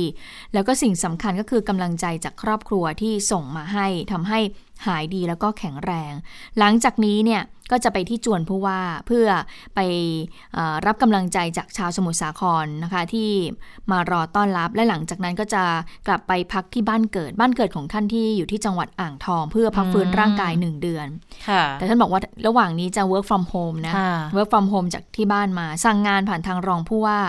[0.54, 4.40] แล้วก็สิ่งสำคัญก็คือกำลังใจจากครอบครัวที่ส่งมาให้ทำให้
[4.88, 6.14] หายดีแล้วก็แข็งแรง
[6.60, 7.42] หลังจากนี้เนี่ย
[7.74, 9.28] ก็จะไปที่จวนผู้ว่าเพื่อ
[9.76, 9.80] ไป
[10.86, 13.30] รับกำลังใจจากชาวสมุทรสาครนะคะที่
[13.92, 15.64] มารอต้อนรับและหลังจากนั้นก็จะ
[16.08, 21.08] กลับไปพักที่บ้านเกิดบ้านเกิดของท่านที่อยู่ที่จังหวัดอ่างทอง เพื่อพักฟื้นร่างกายหนึ่งเดือน
[21.74, 23.94] แต่ท่านบอกว่าระหว่างนี้จะ work from home นะ
[24.36, 27.20] work from home จากที่บ้านมา สั่งงานผ่านทางรองผู้ว่า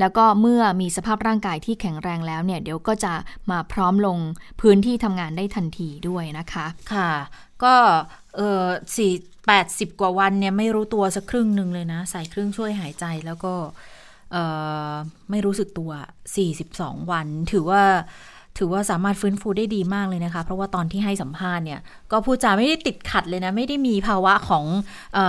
[0.00, 3.12] แล้วก็เมื่อมีสภาพร่างกายที่แข็งแรงแล้วเนี่ยเดี๋ยวก็จะ
[3.50, 4.18] มาพร้อมลง
[4.60, 7.12] พื้นที่ทำงานได้ทันทีด้วยนะคะ ค่ะ
[7.64, 7.74] ก็
[8.36, 8.66] เออ
[8.96, 9.12] สี่
[9.46, 13.54] แปดสิบกว่าวันเนี่ยไม่รู้ตัวสักครึ่งหนึ่งเลยนะ ใส่เครื่องช่วยหายใจแล้วก็
[15.30, 15.90] ไม่รู้สึกตัว
[16.50, 17.82] 42 วัน ถือว่า
[18.58, 21.80] ถือว่าสามารถฟื้นฟูได้ดีมากเลยนะคะ เพราะว่าตอนที่ให้สัมภาษณ์เนี่ย
[22.12, 24.64] ก็พูดจาไม่ได้ติดขัดเลยนะ ไม่ได้มีภาวะของ
[25.18, 25.20] อ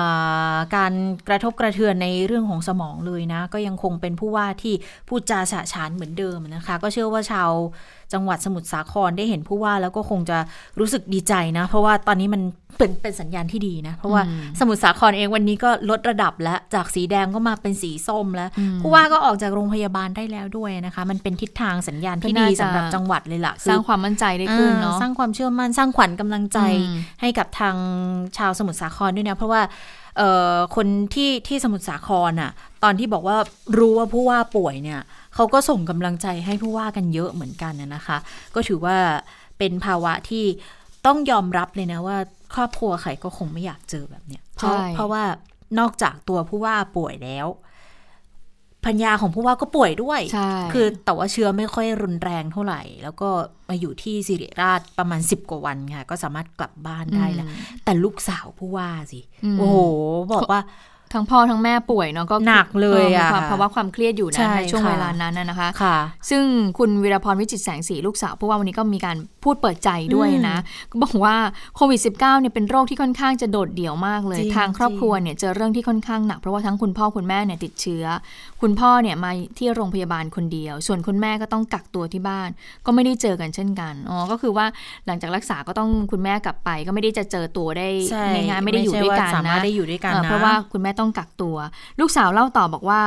[0.76, 0.94] การ
[1.28, 4.74] กระทบกระเทือนในเรื่องของสมองเลยนะ ก็ยังคงเป็นผู้ว่าที่
[5.08, 7.52] พูดจาฉะฉานเหมือนเดิมนะคะ ก็เชื่อว่าชาว
[8.14, 10.38] จังหวัดสมุทรสาครได้เห็นผู้ว่าแล้วก็คงจะ
[10.80, 12.42] รู้สึกดีใจนะ เพราะว่าตอนนี้มัน
[12.78, 14.22] เป็นเป็นสัญญาณที่ดีนะ เพราะว่า
[14.60, 18.50] สมุทรสาครเองวันนี้ก็ลดระดับแล้ว จากสีแดงก็มาเป็นสีส้มแล้ว
[18.82, 26.60] ผู้ว่าก็ออกจากโรงพยาบาลได้แล้วด้วยนะคะ มันเป็นทิศทางสัญญาณที่ดีสำหรับจังหวัดเลยล่ะสร้างความมั่นใจได้ขึ้นเนาะสร้างความเชื่อมั่นสร้างขวัญกำลังใจ
[27.22, 27.76] ให้กับทาง
[28.38, 29.62] ชาวสมุทรสาครด้วยนะ เพราะว่า
[30.76, 32.52] คนที่ที่สมุทรสาครอะ
[32.84, 33.38] ตอนที่บอกว่า
[33.80, 35.02] รู้ว่าผู้ว่าป่วยเนี่ย
[35.36, 38.18] เขาก็ส่งกำลังใจให้ผู้ว่ากันเยอะเหมือนกันนะคะ
[38.56, 38.98] ก็ถือว่า
[39.58, 40.46] เป็นภาวะที่
[41.06, 42.18] ต้องยอมรับเลยนะว่า
[42.56, 45.24] ครอบครัวใครก็คงไม่อยากเจอแบบเนี้ยเพราะเพราะว่า
[45.80, 47.48] นอกจากตัวผู้ว่าป่วยแล้ว
[48.86, 50.22] พัญญาของผู้ว่าก็ป่วยด้วย
[50.74, 53.30] คือแต่ว่าเชื้อไม่ค่อยรุนแรงเท่าไหร่ แล้วก็
[53.70, 57.48] มาอยู่ที่สิริราชประมาณสิบกว่าวันค่ะ ก็สามารถกลับบ้านได้แล้ว
[57.84, 59.20] แต่ลูกสาวผู้ว่าสิ
[59.58, 59.78] โอ้โห
[60.34, 60.62] บอกว่า
[61.16, 65.98] ทั้งพ่อทั้งแม่ป่วยเนาะก็หนักเลยอะเพราะว่าความเครียดอยู่นะในช่วงเวลานั้นนะคะค่ะ
[66.30, 66.44] ซึ่ง
[66.78, 70.58] คุณวีรพรวิจิตแสงสีลูกสาวเพราะว่าวันนี้ก็มีการพูดเปิดใจด้วยนะ
[70.92, 71.36] ก็บอกว่า
[71.76, 78.06] โควิด -19 เนี่ยเป็นโรคที่ค่อนข้างจะโดดเดี่ยวมากเลย ทางครอบครัวเนี่ยเจอเรื่องที่ค่อนข้างหนักเพราะว่าทั้งคุณพ่อคุณแม่เนี่ยติดเชื้อ
[78.62, 82.50] คุณพ่อเนี่ยมาที่โรงพยาบาลคนเดียว ส่วนคุณแม่ก็ต้องกักตัวที่บ้าน
[82.86, 84.66] ก็ไม่ได้เจอกันเช่นกันอ๋อก็คือว่า
[85.06, 87.88] หลังจากรักษาก็ต้องคุณแม่กลับไป ก็ไม่ได้จะเจอตัวได้
[88.34, 91.56] ง่ายๆไม่ได้อยู่ด้วยกันนะเพราะว่าคุณแม่ต้องกักตัว
[92.00, 93.02] ลูกสาวเล่าต่อบอกว่า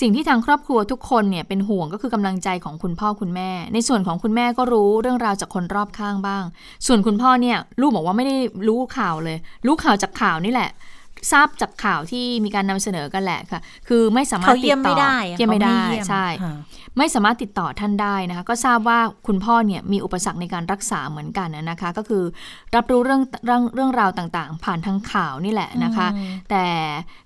[0.00, 6.44] สิ่งที่ทางครอบครัวทุกคนเนี่ยเป็นห่วงก็คือกำลังใจของคุณพ่อคุณแม่ ในส่วนของคุณแม่ก็รู้เรื่องราวจากคนรอบข้างบ้าง
[6.86, 8.36] ส่วนคุณพ่อเนี่ยลูกบอกว่าไม่ได้
[8.68, 10.70] รู้ข่าวเลย รู้ข่าวจากข่าวนี่แหละ
[11.32, 14.94] ทราบจากข่าวที่มีการนำเสนอกันแหละค่ะ คือไม่สามารถติดต่อ
[15.38, 16.26] เยี่ยมไม่ได้ใช่
[16.98, 22.24] ไม่สามารถติดต่อท่านได้นะคะ ก็ทราบว่าคุณพ่อเนี่ยมีอุปสรรคในการรักษาเหมือนกันนะคะ ก็คือ
[22.74, 26.08] รับรู้เรื่องเรื่องเรื่องราวต่างๆ ผ่านทางข่าวนี่แหละนะคะ
[26.50, 26.66] แต่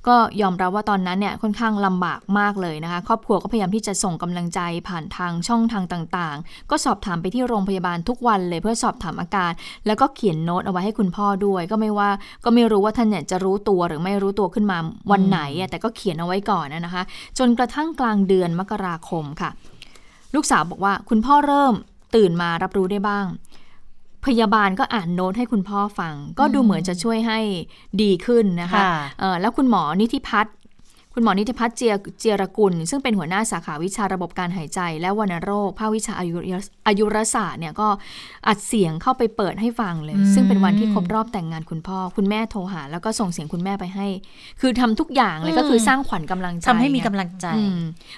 [0.07, 9.53] ก็ยอมรับว่าตอนนั้นเนี่ยค่อนข้างลำบากมากเลยนะคะ ครอบครัวก็พยายามที่จะส่งกำลังใจผ่านทางช่องทางต่างๆ ก็สอบถามไปที่โรงพยาบาลทุกวันเลยเพื่อสอบถามอาการ
[9.87, 12.11] แล้วก็เขียนโน้ตเอาไว้ให้คุณพ่อด้วย ก็ไม่ว่า
[12.45, 14.79] ก็ไม่รู้ว่าท่านเนี่ยจะรู้ตัวหรือไม่รู้ตัวขึ้นมา
[15.13, 17.03] วันไหนแต่ก็เขียนเอาไว้ก่อนนะคะ
[17.39, 19.51] จนกระทั่งกลางเดือนมกราคมค่ะ
[20.35, 21.75] ลูกสาวบอกว่าคุณพ่อเริ่ม
[22.15, 23.27] ตื่นมารับรู้ได้บ้าง
[24.27, 27.39] พยาบาลก็อ่านโน้ตให้คุณพ่อฟัง ก็ดูเหมือนจะช่วยให้
[28.03, 28.83] ดีขึ้นนะคะ
[29.41, 30.56] แล้วคุณหมอนิธิพัฒน์
[31.19, 36.37] คุณหมอนิติพัฒน์เจียเจียรกุล ซึ่งเป็นหัวหน้าสาขาวิชาระบบการหายใจ และวัณโรค ภาควิชาอายุ
[36.87, 37.89] อายุรศาสตร์เนี่ยก็
[38.49, 44.07] อัดเสียงเข้าไปเปิดให้ฟังเลย ซึ่งเป็นวันที่ครบรอบแต่งงานคุณพ่อ คุณแม่โทรหา แล้วก็ส่งเสียงคุณแม่ไปให้
[44.61, 47.47] คือทำทุกอย่างเลยก็คือสร้างขวัญกำลังใจทำให้มีกำลังใจ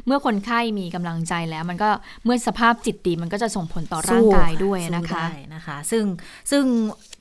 [0.07, 1.91] เมื่อคนไข้มีกำลังใจแล้ว มันก็
[2.25, 6.05] เมื่อสภาพจิตดีมันก็จะส่งผลต่อร่างกายด้วยนะคะนะคะ ซึ่ง
[6.51, 6.65] ซึ่ง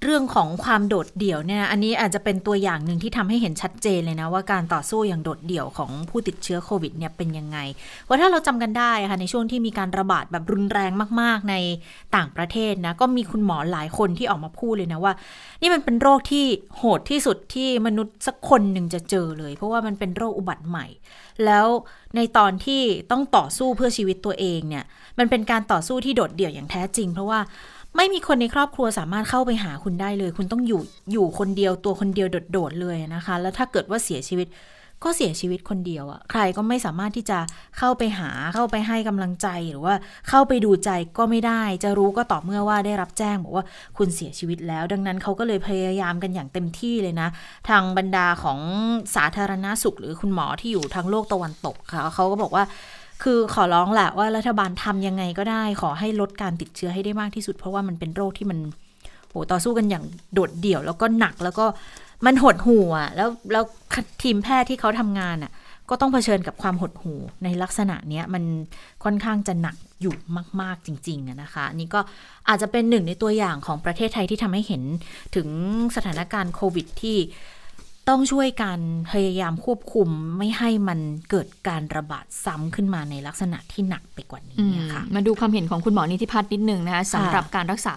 [0.03, 7.57] เรื่องของความโดดเดี่ยวเนี่ยอันนี้อาจจะเป็นตัวอย่างหนึ่งที่ทำให้เห็นชัดเจนเลยนะว่าการต่อสู้อย่างโดดเดี่ยวของผู้ติดเชื้อโควิดเนี่ยเป็นยังไง
[8.07, 11.55] ว่าถ้าเราจำกันได้ค่ะในช่วงที่มีการระบาดแบบรุนแรงมาก ๆ ใน
[12.15, 15.13] ต่างประเทศนะก็มีคุณหมอหลายคนที่ออกมาพูดเลยนะว่า
[15.61, 16.45] นี่มันเป็นโรคที่
[16.77, 20.85] โหดที่สุดที่มนุษย์สักคนหนึ่งจะเจอเลย เพราะว่ามันเป็นโรคอุบัติใหม่
[21.45, 21.67] แล้ว
[22.15, 22.81] ในตอนที่
[23.11, 24.85] ต้องต่อสู้เพื่อชีวิตตัวเองเนี่ย
[25.19, 27.39] มันเป็นการต่อสู้ที่โดดเดี่ยวอย่างแท้จริง เพราะว่า
[27.97, 30.81] ไม่มีคนในครอบครัวสามารถเข้าไปหาคุณได้เลย คุณต้องอยู่
[31.11, 34.49] อยู่คนเดียวตัวคนเดียวโดดๆเลยนะคะ แล้วถ้าเกิดว่าเสียชีวิต
[35.03, 37.39] ก็เสียชีวิตคนเดียวอะใครก็ไม่สามารถที่จะ
[37.77, 39.95] เข้าไปหาเข้าไปให้กำลังใจหรือว่า
[40.29, 43.65] เข้าไปดูใจก็ไม่ได้ จะรู้ก็ต่อเมื่อว่าได้รับแจ้งบอกว่า
[43.97, 47.29] คุณเสียชีวิตแล้ว ดังนั้นเขาก็เลยพยายามกันอย่างเต็มที่เลยนะ
[47.69, 48.59] ทางบรรดาของ
[49.15, 52.63] สาธารณาสุข หรือคุณหมอที่อยู่ทางโลกตะวันตกค่ะเขาก็บอกว่า
[53.23, 58.59] คือขอร้องแหละว่ารัฐบาลทำยังไงก็ได้ ขอให้ลดการติดเชื้อให้ได้มากที่สุด เพราะว่ามันเป็นโรคที่มัน
[59.29, 60.03] โหต่อสู้กันอย่าง
[60.33, 61.65] โดดเดี่ยว แล้วก็หนักแล้วก็
[62.25, 63.63] มันหดหู่อะแล้วแล้ว
[64.21, 65.51] ทีมแพทย์ที่เขาทำงานอะ
[65.89, 68.43] ก็ต้องเผชิญกับความหดหู่ในลักษณะเนี้ยมัน
[69.03, 70.15] ค่อนข้างจะหนักอยู่
[70.61, 71.99] มาก ๆ จริงๆนะคะนี่ก็
[72.49, 74.83] อาจจะเป็นหนึ่งในตัวอย่างของประเทศไทยที่ทำให้เห็น
[75.35, 75.47] ถึง
[75.95, 77.17] สถานการณ์โควิดที่
[78.09, 78.79] ต้องช่วยกัน
[79.11, 84.59] พยายามควบคุมไม่ให้มันเกิดการระบาดซ้ำขึ้นมาในลักษณะที่หนักไปกว่านี้
[84.93, 87.95] ค่ะมาดูความเห็นของคุณหมอนิติพัฒน์นิดนึงนะคะสำหรับการรักษา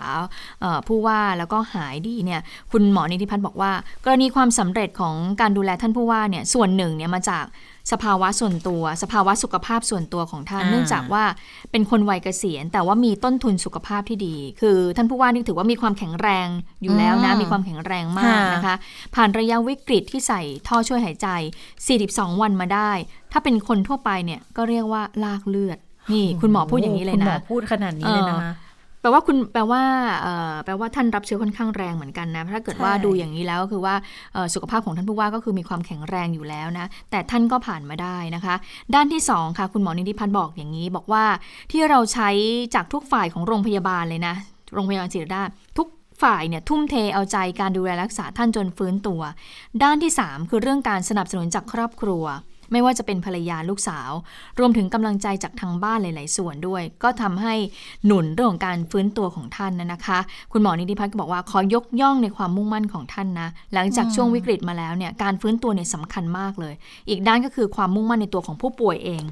[0.89, 2.41] ผู้ว่าแล้วก็หายดีเนี่ย
[2.73, 3.73] คุณหมอนิติพัฒน์บอกว่า
[4.05, 7.45] กรณีความสำเร็จของการดูแลท่านผู้ว่าเนี่ยส่วนหนึ่งเนี่ยมาจาก
[7.93, 11.25] สภาวะส่วนตัว สภาวะสุขภาพส่วนตัวของท่าน เนื่องจากว่า
[11.71, 16.49] เป็นคนวัยเกษียณ แต่ว่ามีต้นทุนสุขภาพที่ดี คือท่านผู้ว่านี่ถือว่ามีความแข็งแรง
[16.83, 18.77] อยู่แล้วนะ มีความแข็งแรงมากนะคะ
[19.15, 21.29] ผ่านระยะวิกฤตที่ใส่ท่อช่วยหายใจ
[21.85, 22.91] 42 วันมาได้
[23.33, 25.79] ถ้าเป็นคนทั่วไปเนี่ยก็เรียกว่าลากเลือด
[26.13, 28.53] นี่คุณหมอพูดอย่างนี้เลยนะ คุณหมอพูดขนาดนี้เลยนะคะ
[29.01, 29.83] แปลว่าคุณแปลว่า
[30.65, 33.95] แปลว่าท่านรับเชื้อค่อนข้างแรงเหมือนกันนะถ้าเกิดว่าดูอย่างนี้แล้วก็คือว่า
[34.55, 38.55] สุขภาพของท่านผู้ว่าก็คือมีความแข็งแรงอยู่แล้วนะ แต่ท่านก็ผ่านมาได้นะคะ
[38.95, 41.25] ด้านที่ 2 ค่ะ คุณหมอนิติพันธ์บอกอย่างนี้ บอกว่า
[41.73, 42.31] ที่เราใช้
[42.75, 44.35] จากทุกฝ่ายของโรงพยาบาลเลยนะ
[44.75, 45.89] โรงพยาบาลศิริราชทุก
[46.23, 49.21] ฝ่ายเนี่ยทุ่มเทเอาใจการดูแลรักษาท่านจนฟื้นตัว
[49.83, 52.25] ด้านที่ 3 คือเรื่องการสนับสนุนจากครอบครัว
[52.73, 54.11] ไม่ว่าจะเป็นภรรยาลูกสาว
[54.59, 57.55] รวมถึงกำลังใจจากทางบ้านหลาย ๆ ส่วนด้วย ก็ทำให้
[58.07, 60.19] หนุนเรื่องของการฟื้นตัวของท่านนะคะ
[60.53, 66.75] คุณหมอนิติพัฒน์ก็บอกว่าขอยกย่องในความมุ่งมั่นของท่านนะ หลังจากช่วงวิกฤตมาแล้วเนี่ยการฟื้นตัวเนี่ยสำคัญมากเลย
[67.09, 69.23] อีกด้านก็คือความมุ่งมั่นในตัวของผู้ป่วยเอง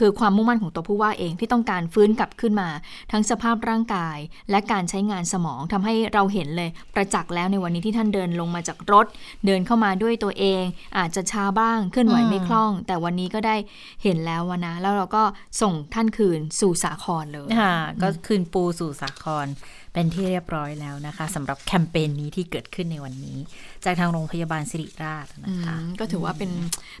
[0.00, 2.68] คือความมุ่งมั่นของตัวผู้ว่าเองที่ต้องการฟื้นกลับขึ้นมา
[3.12, 4.18] ทั้งสภาพร่างกาย
[4.50, 9.06] และการใช้งานสมองทำให้เราเห็นเลยประจักษ์แล้วในวันนี้ที่ท่านเดินลงมาจากรถ
[9.46, 10.62] เดินเข้ามาด้วยตัวเอง
[10.98, 13.56] อาจจะช้าบ้างเคลื่อนไหวไม่คล่องแต่วันนี้ก็ได้
[14.02, 15.22] เห็นแล้วนะ แล้วเราก็
[15.62, 19.46] ส่งท่านคืนสู่สาครเลยค่ะก็คืนปูสู่สาคร
[19.92, 23.38] เป็นที่เรียบร้อยแล้วนะคะสำหรับแคมเปญนี้ที่เกิดขึ้นในวันนี้
[23.84, 26.50] จากทางโรงพยาบาลสิริราชนะคะก็ถือว่าเป็น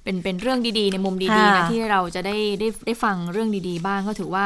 [0.04, 4.44] เป็นเป็นเรื่องดีๆ ในมุมดีๆนะที่เราจะได้ได้ได้ฟังเรื่องดีๆ บ้างก็ถือว่า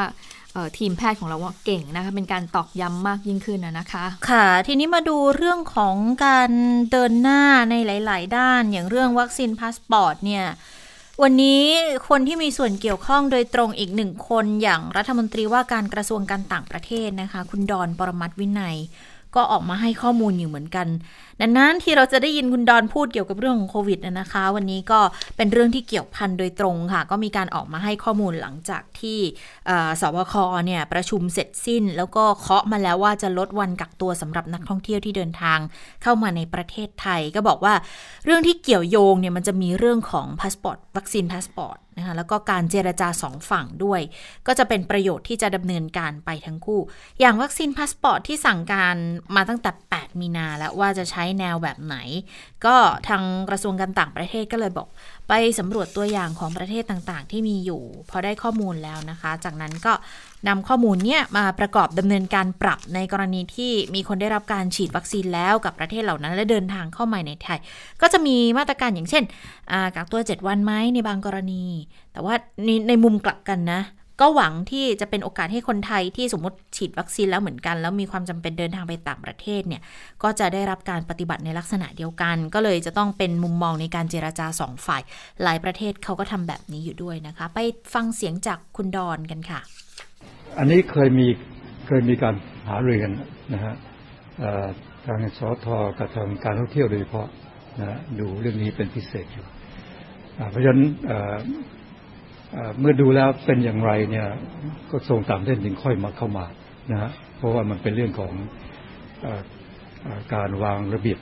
[0.77, 6.51] ทีมแพทย์ของเราว่าเก่งนะคะเป็นการตอกย้ำมากยิ่งขึ้นนะคะ ค่ะ ทีนี้มาดูเรื่องของการ
[6.91, 10.45] เดินหน้าในหลาย ๆ ด้าน อย่างเรื่องวัคซีนพาสปอร์ตเนี่ย
[11.21, 11.63] วันนี้
[12.09, 18.77] คนที่มีส่วนเกี่ยวข้องโดยตรงอีกหนึ่งคนอย่างรัฐมนตรีว่าการกระทรวงการต่างประเทศนะคะ คุณดอนปรมัตถ์วินัย
[19.35, 20.87] ก็ออกมาให้ข้อมูลอยู่เหมือนกัน
[21.41, 24.99] ดังนั้นที่เราจะได้ยินคุณดอนพูดเกี่ยวกับเรื่องของโควิดนะคะ วันนี้ก็
[25.37, 29.19] เป็นเรื่องที่เกี่ยวพันโดยตรงค่ะ ก็มีการออกมาให้ข้อมูลหลังจากที่
[30.01, 30.33] ศบค.
[30.65, 35.59] เนี่ยประชุมเสร็จสิ้น แล้วก็เคาะมาแล้วว่าจะลดวันกักตัวสำหรับนักท่องเที่ยวที่เดินทาง
[36.03, 37.73] เข้ามาในประเทศไทย ก็บอกว่า
[38.25, 44.01] เรื่องที่เกี่ยวโยงเนี่ยมันจะมีเรื่องของพาสปอร์ตวัคซีนพาสปอร์ต นะคะแล้วก็การเจรจาสองฝั่งด้วย
[44.47, 46.81] ก็จะเป็นประโยชน์ที่จะดำเนินการไปทั้งคู่
[47.19, 48.95] อย่างวัคซีนพาสปอร์ตที่สั่งการ
[49.35, 51.95] มาตั้งแต่ 8 มีนาแล้วว่าจะใช้แนวแบบไหน
[52.65, 52.75] ก็
[53.07, 54.87] ทางกระทรวงการต่างประเทศก็เลยบอก
[55.33, 59.93] ไปสำรวจตัวอย่างของประเทศต่างๆ ที่มีอยู่ พอได้ข้อมูลแล้วนะคะ จากนั้นก็
[60.47, 67.59] นำข้อมูลเนี้ยมาประกอบดำเนินการปรับในกรณีที่มีคนได้รับการฉีดวัคซีนแล้วกับประเทศเหล่านั้น และเดินทางเข้ามาในไทย
[68.01, 69.23] ก็จะมีมาตรการอย่างเช่น
[69.95, 71.63] กักตัว 7 วันไหมในบางกรณี
[72.13, 72.33] แต่ว่า
[72.65, 73.81] ในในมุมกลับกันนะ
[74.19, 79.81] ก็หวังที่จะเป็นโอกาสให้คนไทยที่สมมติฉีดวัคซีนแล้วเหมือนกัน แล้วมีความจำเป็นเดินทางไปต่างประเทศเนี่ย
[80.23, 85.01] ก็จะได้รับการปฏิบัติในลักษณะเดียวกัน ก็เลยจะต้องเป็นมุมมองในการเจราจาสองฝ่าย
[85.43, 87.59] หลายประเทศเขาก็ทำแบบนี้อยู่ด้วยนะคะ ไป
[87.93, 89.59] ฟังเสียงจากคุณดอนกันค่ะ
[90.57, 91.27] อันนี้เคยมี
[91.87, 92.35] เคยมีการ
[92.67, 93.13] หาเรือกัน
[93.53, 93.75] นะฮะ
[95.05, 95.67] ทางสท
[95.99, 97.27] กับทางการท่องเที่ยวโดยเฉพาะ
[97.79, 99.45] นะดูเรื่องนี้เป็นพิเศษอยู่
[100.51, 100.81] เพราะฉะนั้น
[102.79, 104.27] เมื่อดูแล้วเป็นอย่างไรเนี่ย
[104.91, 106.45] ก็ทรงตามเส้นถึงค่อยมาเข้ามา
[106.91, 108.33] นะฮะเพราะว่ามันเป็นเรื่องของ
[109.25, 109.27] อ
[110.33, 111.19] การวางระเบียบ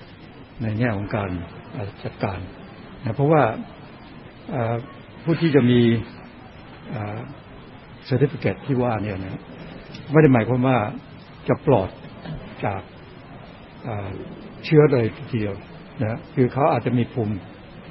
[0.61, 1.31] ในแง่ของการ
[2.03, 2.39] จัดการ
[3.03, 3.43] นะเพราะว่า
[5.23, 5.79] ผู้ที่จะมี
[8.05, 9.39] เซอร์ติฟิเคตที่ว่าเนี่ยนะ
[10.11, 10.77] ไม่ได้หมายความว่า
[11.47, 11.89] จะปลอด
[12.65, 12.81] จาก
[14.65, 15.53] เชื้อเลยทีเดียว
[16.01, 17.35] นะคือเขาอาจจะมีภูมิ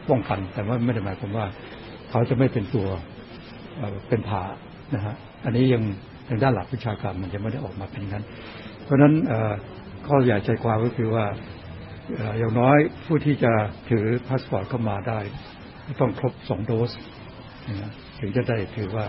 [0.09, 1.47] ป้องกัน แต่ว่าไม่ได้หมายความว่า
[2.11, 2.89] เขาจะไม่เป็นตัว
[4.09, 4.43] เป็นผ่า
[4.95, 5.15] นะฮะ
[5.45, 5.83] อันนี้ยัง
[6.29, 8.25] ทางด้านหลักวิชาการมันยังไม่ได้ออกมาเป็นนั้น
[8.85, 9.13] เพราะฉะนั้น
[10.07, 11.27] ข้อใหญ่ใจความก็คือว่า
[12.39, 13.53] อย่างน้อยผู้ที่จะ
[13.91, 15.19] ถือพาสปอร์ตเข้ามาได้
[16.01, 16.91] ต้องครบสองโดส
[18.21, 19.07] ถึงจะได้ถือว่า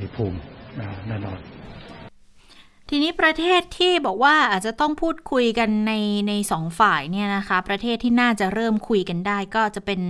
[0.00, 0.38] มีภูมิ
[1.08, 1.38] แน่นอน
[2.90, 5.92] ทีนี้ประเทศที่บอกว่าอาจจะต้องพูดคุยกันใน
[6.28, 10.00] ในสองฝ่ายเนี่ยนะคะ ประเทศที่น่าจะเริ่มคุยกันได้ ก็จะเป็น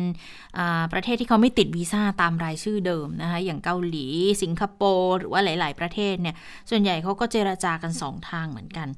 [0.92, 4.06] ประเทศที่เขาไม่ติดวีซ่าตามรายชื่อเดิมนะคะอย่างเกาหลี
[4.42, 6.34] สิงคโปร์หรือว่าหลาย ๆ ประเทศเนี่ย
[6.70, 8.88] ส่วนใหญ่เขาก็เจราจากัน 2 ทางเหมือนกัน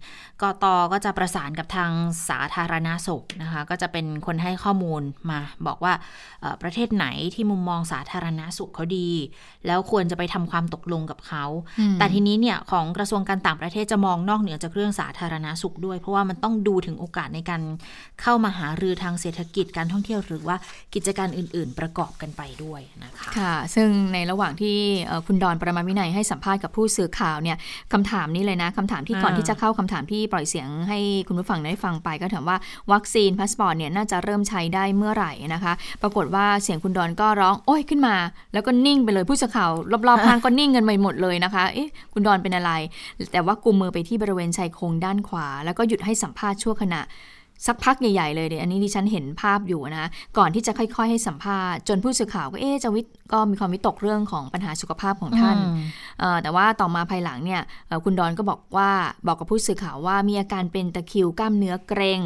[0.43, 1.91] กตก็จะประสานกับทาง
[2.29, 5.93] สาธารณาสุขนะคะก็จะเป็นคนให้ข้อมูลมาบอกว่า
[6.63, 9.11] ประเทศไหนที่มุมมองสาธารณาสุขเขาดี
[9.67, 11.45] แล้วควรจะไปทำความตกลงกับเขา
[11.99, 17.63] แต่ทีนี้เนี่ยของกระทรวงการต่างประเทศจะมองนอกเหนือจากเรื่องสาธารณาสุขด้วย เพราะว่ามันต้องดูถึงโอกาสในการ
[18.23, 20.57] เข้ามาหารือทางเศรษฐกิจการท่องเที่ยวหรือว่า
[20.95, 24.77] กิจการอื่น ๆ ประกอบกันไปด้วยนะคะค่ะ ซึ่งในระหว่างที่
[25.27, 27.57] คุณดอนปรมัตถ์วินัยให้สัมภาษณ์กับผู้สื่อข่าวเนี่ย
[27.93, 32.57] คำถามนี้เลยนะคำถามที่ก่อนที่จะเข้าคำถามที่ปล่อยเสียงให้คุณผู้ฟังได้ฟังไปก็ถามว่า
[32.93, 38.17] วัคซีนพาสปอร์ตเนี่ยน่าจะเริ่มใช้ได้เมื่อไหร่นะคะ ปรากฏว่าเสียงคุณดอนก็ร้องโอ้ยขึ้นมา
[38.53, 39.71] แล้วก็นิ่งไปเลยผู้สื่อข่าว
[40.09, 42.73] รอบๆข้างก็นิ่งกันไปหมดเลยนะคะเอ๊ะคุณดอนเป็นอะไร
[43.33, 47.01] แต่ว่ากุมมือไปที่บริเวณชายโครงด้านขวา แล้วก็หยุดให้สัมภาษณ์ชั่วขณะ
[47.67, 55.57] สักพักใหญ่ ๆ เลยเดี๋ยวอันนี้ดิฉันเห็นภาพอยู่นะ ก่อนที่จะค่อย ๆ ให้สัมภาษณ์จนผู้สื่อข่าวก็เอ๊จะวิทก็มีความวิตกเรื่องของปัญหาสุขภาพของท่าน
[56.43, 57.63] แต่ว่าต่อมาภายหลังเนี่ย
[58.05, 58.91] คุณดอนก็บอกว่า
[59.27, 62.21] บอกกับผู้สื่อข่าวว่ามีอาการเป็นตะคิวกล้ามเนื้อเกรง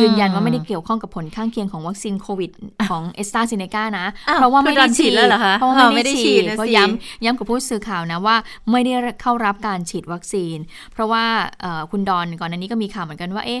[0.00, 2.50] ยืนยันว่าไม่ได้เกี่ยวข้องกับผลข้างเคียงของวัคซีนโควิด
[2.90, 5.12] ของเอสตราเซเนกานะ เพราะว่าไม่ได้ฉีด
[5.58, 8.36] เพราะว่าไม่ได้ฉีดเพราะย้ำย้ำกับผู้สื่อข่าวนะว่า
[8.70, 10.56] ไม่ได้เข้ารับการฉีดวัคซีน
[10.92, 11.24] เพราะว่า
[11.90, 13.60] คุณดอนก่อนหน้านี้ก็มีข่าวเหมือนกันว่าเอ๊ะ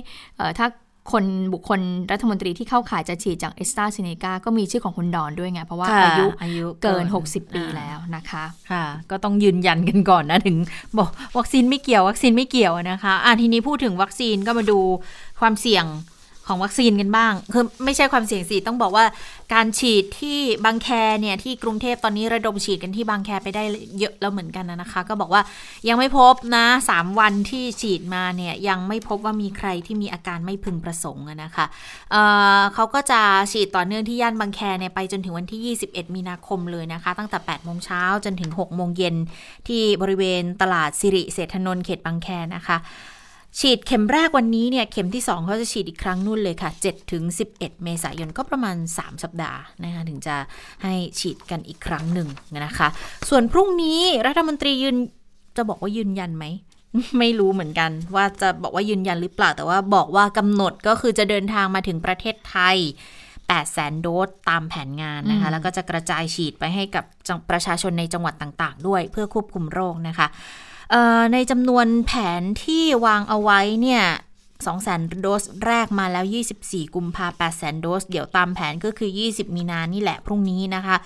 [0.58, 0.66] ถ้า
[1.12, 1.80] คนบุคคล
[2.12, 10.56] รัฐมนตรีที่เข้าข่ายจะฉีดจากเอสตราเซเนกาก็มีชื่อของคุณดอนด้วยไง เพราะว่าอายุอายุเกิน 60 ปีแล้วนะคะค่ะ ก็ต้องยืนยันกันก่อนนะถึง
[10.98, 14.78] บอกวัคซีนไม่เกี่ยววัคซีนไม่เกี่ยวนะคะอะทีนี้พูดถึงวัคซีนก็มาดู
[15.40, 15.84] ความเสี่ยง
[16.48, 19.04] ของวัคซีนกันบ้าง คือไม่ใช่ความเสี่ยงสิต้องบอกว่า
[19.54, 20.88] การฉีดที่บางแค
[21.20, 23.62] เนี่ยที่กรุงเทพตอนนี้ระดมฉีดกันที่บางแคไปได้
[23.98, 25.42] เยอะแล้วเหมือนกันนะคะ ก็บอกว่า
[25.88, 31.66] ยังไม่พบนะสามวันที่ฉีดมาเนี่ยยังไม่พบว่ามีใครที่มีอาการไม่พึงประสงค์นะคะ
[32.10, 33.20] เเขาก็จะ
[33.52, 39.16] ฉีดต่อเนื่องที่ย่านบางแคเนี่ยไปจนถึงวันที่ 21 มีนาคมเลยนะคะ ตั้งแต่8โมงเช้าจนถึง6โมงเย็น
[39.68, 42.78] ที่บริเวณตลาดสิริเศรษฐนนท์เขตบางแคนะคะ
[43.60, 47.22] ฉีดเข็มแรกวันนี้เนี่ยเข็มที่ 2 เขาจะฉีดอีกครั้งนู่นเลยค่ะ7ถึง
[47.54, 50.36] 11 เมษายนก็ประมาณ 3 สัปดาห์นะคะถึงจะ
[50.82, 52.28] ให้ฉีดกันอีกครั้งหนึ่ง
[52.66, 52.88] นะคะ
[53.28, 54.96] ส่วนพรุ่งนี้รัฐมนตรียืน
[55.56, 56.44] จะบอกว่ายืนยันไหม
[57.18, 62.76] ไม่รู้เหมือนกัน ว่าจะบอกว่ายืนยันหรือเปล่า แต่ว่าบอกว่ากำหนดก็คือจะเดินทางมาถึงประเทศไทย
[63.24, 67.04] 8แสนโดสตามแผนงานนะคะ แล้วก็จะกระจายฉีดไปให้กับ
[67.50, 70.26] ประชาชนในจังหวัดต่าง ๆ ด้วยเพื่อควบคุมโรคนะคะ
[71.32, 74.04] ในจำนวนแผนที่วางเอาไว้เนี่ย
[74.66, 76.24] 2แสนโดสแรกมาแล้ว
[76.60, 80.96] 24 กุมภาพันธ์แสนโดส เดี๋ยวตามแผนก็คือ 20 มีนานี่แหละพรุ่งนี้นะคะ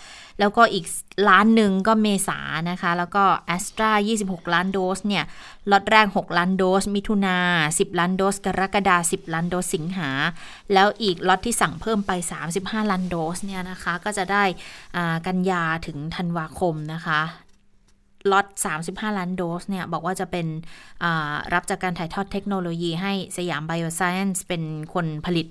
[0.41, 0.85] แล้วก็อีก
[1.29, 2.39] ล้านหนึ่งก็เมษา
[2.71, 3.91] นะคะ แล้วก็แอสตรา
[4.23, 5.25] 26 ล้านโดสเนี่ย
[5.71, 7.37] ล็อตแรก 6 ล้านโดส มิถุนา
[7.73, 10.11] 10 ล้านโดส กรกฎา10 ล้านโดส สิงหา
[10.73, 12.11] แล้วอีกล็อตที่สั่งเพิ่มไป
[12.51, 14.45] 35 ล้านโดสเนี่ยนะคะ ก็จะได้
[15.27, 17.21] กันยาถึงธันวาคมนะคะ
[18.31, 18.47] ล็อต
[18.83, 20.47] 35 ล้านโดสเนี่ยบอกว่าจะเป็น
[21.53, 24.63] รับจากการถ่ายทอดเทคโนโลยีให้สยามไบโอไซเอนซ์เป็น
[24.95, 25.49] คนผลิต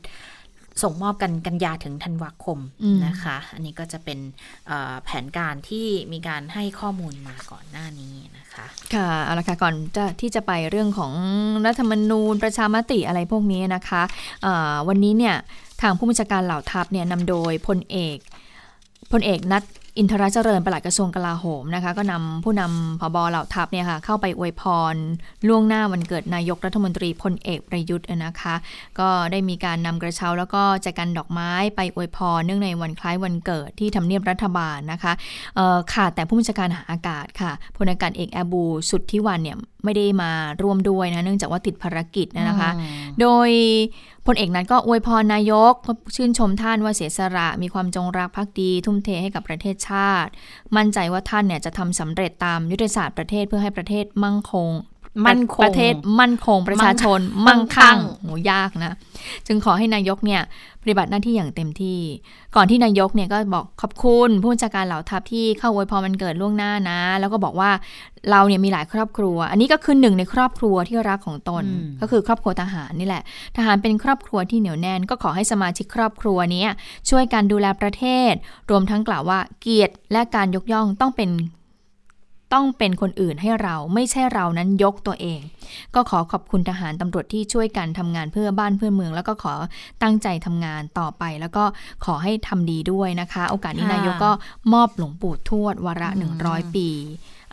[0.84, 2.60] ส่งมอบกันกันยาถึงธันวาคม
[3.08, 4.20] นะคะ อันนี้ก็จะเป็น
[5.04, 11.14] แผนการที่มีการให้ข้อมูลมาก่อนหน้านี้นะคะ ค่ะเอาละค่ะก่อนจะที่จะไปเรื่องของ
[11.66, 15.36] รัฐธรรมนูญประชามติอะไรพวกนี้นะคะะวันนี้เนี่ย
[15.82, 18.18] ทางผู้บัญชาการเหล่าทัพเนี่ยนำโดยพลเอก
[19.12, 19.64] พลเอกณัฐ
[19.98, 24.96] อินทรเจริญปลัดกระทรวงกลาโหมนะคะก็นำผู้นำพบเหล่าทัพเนี่ยค่ะเข้าไปอวยพร
[25.48, 28.56] ล่วงหน้าวันเกิดนายกรัฐมนตรีพลเอกประยุทธ์นะคะ
[29.00, 35.14] ก็ได้มีการนำกระเช้าแล้วก็แจกันดอกไม้ไปอวยพร เนื่องในวันคล้ายวันเกิดที่ทำเนียบรัฐบาลนะคะ
[35.94, 42.72] ขาดแต่ผู้บัญชาการหาอากาศค่ะพลอากาศเอกแอบูสุดที่วันเนี่ย ไม่ได้มาร่วมด้วยนะเนื่องจากว่าติดภารกิจนะคะ
[43.22, 43.50] โดย
[44.26, 45.74] พลเอกนั้นก็อวยพรนายก
[46.16, 50.32] ชื่นชมท่านว่าเสียสละมีความจงรักภักดี ทุ่มเทให้กับประเทศชาติ
[50.76, 54.70] มั่นใจว่าท่านเนี่ยจะทำสำเร็จตามยุทธศาสตร์ประเทศเพื่อให้ประเทศมั่งคง
[55.28, 58.94] มั่นคงประเทศมั่นคงประชาชน มั่งคั่งโหยากนะ
[59.48, 60.42] จึงขอให้นายกเนี่ย
[60.82, 62.00] ปฏิบัติหน้าที่อย่างเต็มที่
[62.56, 67.72] ก่อนที่นายกเนี่ยก็บอกขอบคุณผู้บัญชาการเหล่าทัพที่เข้าอวยพรมันเกิดล่วงหน้านะ แล้วก็บอกว่า
[68.32, 71.64] เราเนี่ยมีหลายครอบครัว อันนี้ก็คือหนึ่งในครอบครัวที่รักของตน
[72.02, 73.24] ก็คือครอบครัวทหารนี่แหละ
[73.58, 76.66] ทหารเป็นครอบครัวที่เหนียวแน่น ก็ขอให้สมาชิกครอบครัวนี้
[77.10, 78.34] ช่วยกันดูแลประเทศ
[78.70, 81.30] รวมทั้งกล่าวว่าเกียรติและการยกย่องต้องเป็น
[82.54, 85.42] ต้องเป็นคนอื่นให้เราไม่ใช่เรานั้นยกตัวเอง
[85.96, 89.54] ก็ขอขอบคุณทหารตำรวจที่ช่วยกันทำงานเพื่อบ้านเพื่อเมือง แล้วก็ขอ
[90.04, 91.64] ตั้งใจทำงานต่อไป แล้วก็
[92.06, 94.32] ขอให้ทำดีด้วยนะคะ โอกาสนี้นายกก็
[94.74, 96.90] มอบหลวงปู่ทวดวาระหนึ่งร้อยปี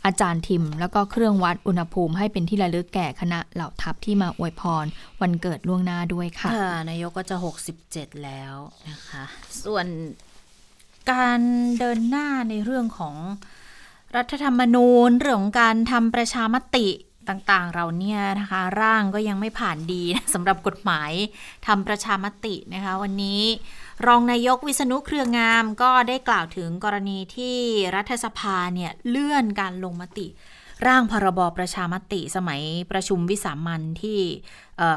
[0.04, 4.84] อาจารย์ทิม แล้วก็เครื่องวัดอุณหภูมิให้เป็นที่ระลึกแก่คณะเหล่าทัพที่มาอวยพร
[5.20, 6.50] วันเกิดล่วงหน้าด้วยค่ะ
[6.90, 7.36] นายกก็จะ
[7.80, 8.54] 67 แล้ว
[8.88, 9.24] นะคะ
[9.64, 9.86] ส่วน
[11.10, 11.40] การ
[11.78, 13.16] เดินหน้าในเรื่องของ
[14.16, 16.88] รัฐธรรมนูญเรื่องการทำประชามติ
[17.28, 20.02] ต่างๆ เราเนี่ยนะคะ ร่างก็ยังไม่ผ่านดี
[20.34, 21.12] สำหรับกฎหมาย
[21.66, 23.42] ทำประชามตินะคะ วันนี้
[24.06, 27.56] รองนายกวิษณุเครืองามก็ได้กล่าวถึงกรณีที่
[27.94, 30.26] รัฐสภาเนี่ยเลื่อนการลงมติ
[30.86, 32.60] ร่างพรบประชามติสมัย
[32.90, 34.18] ประชุมวิสามันที่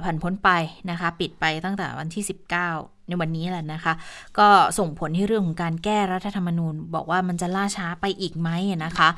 [0.04, 0.50] ผ่านพ้นไป
[0.90, 2.24] นะคะ ปิดไปตั้งแต่วันที่
[2.68, 3.94] 19 ในวันนี้แหละนะคะ
[4.40, 4.48] ก็
[4.80, 8.50] ส่งผลให้เรื่องของการแก้รัฐธรรมนูญ บอกว่ามันจะล่าช้าไปอีกไหม
[8.86, 9.10] นะคะ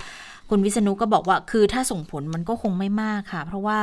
[0.49, 3.79] คุณวิษณุก็บอกว่าคือถ้าส่งผลมันก็คงไม่มากค่ะ เพราะว่า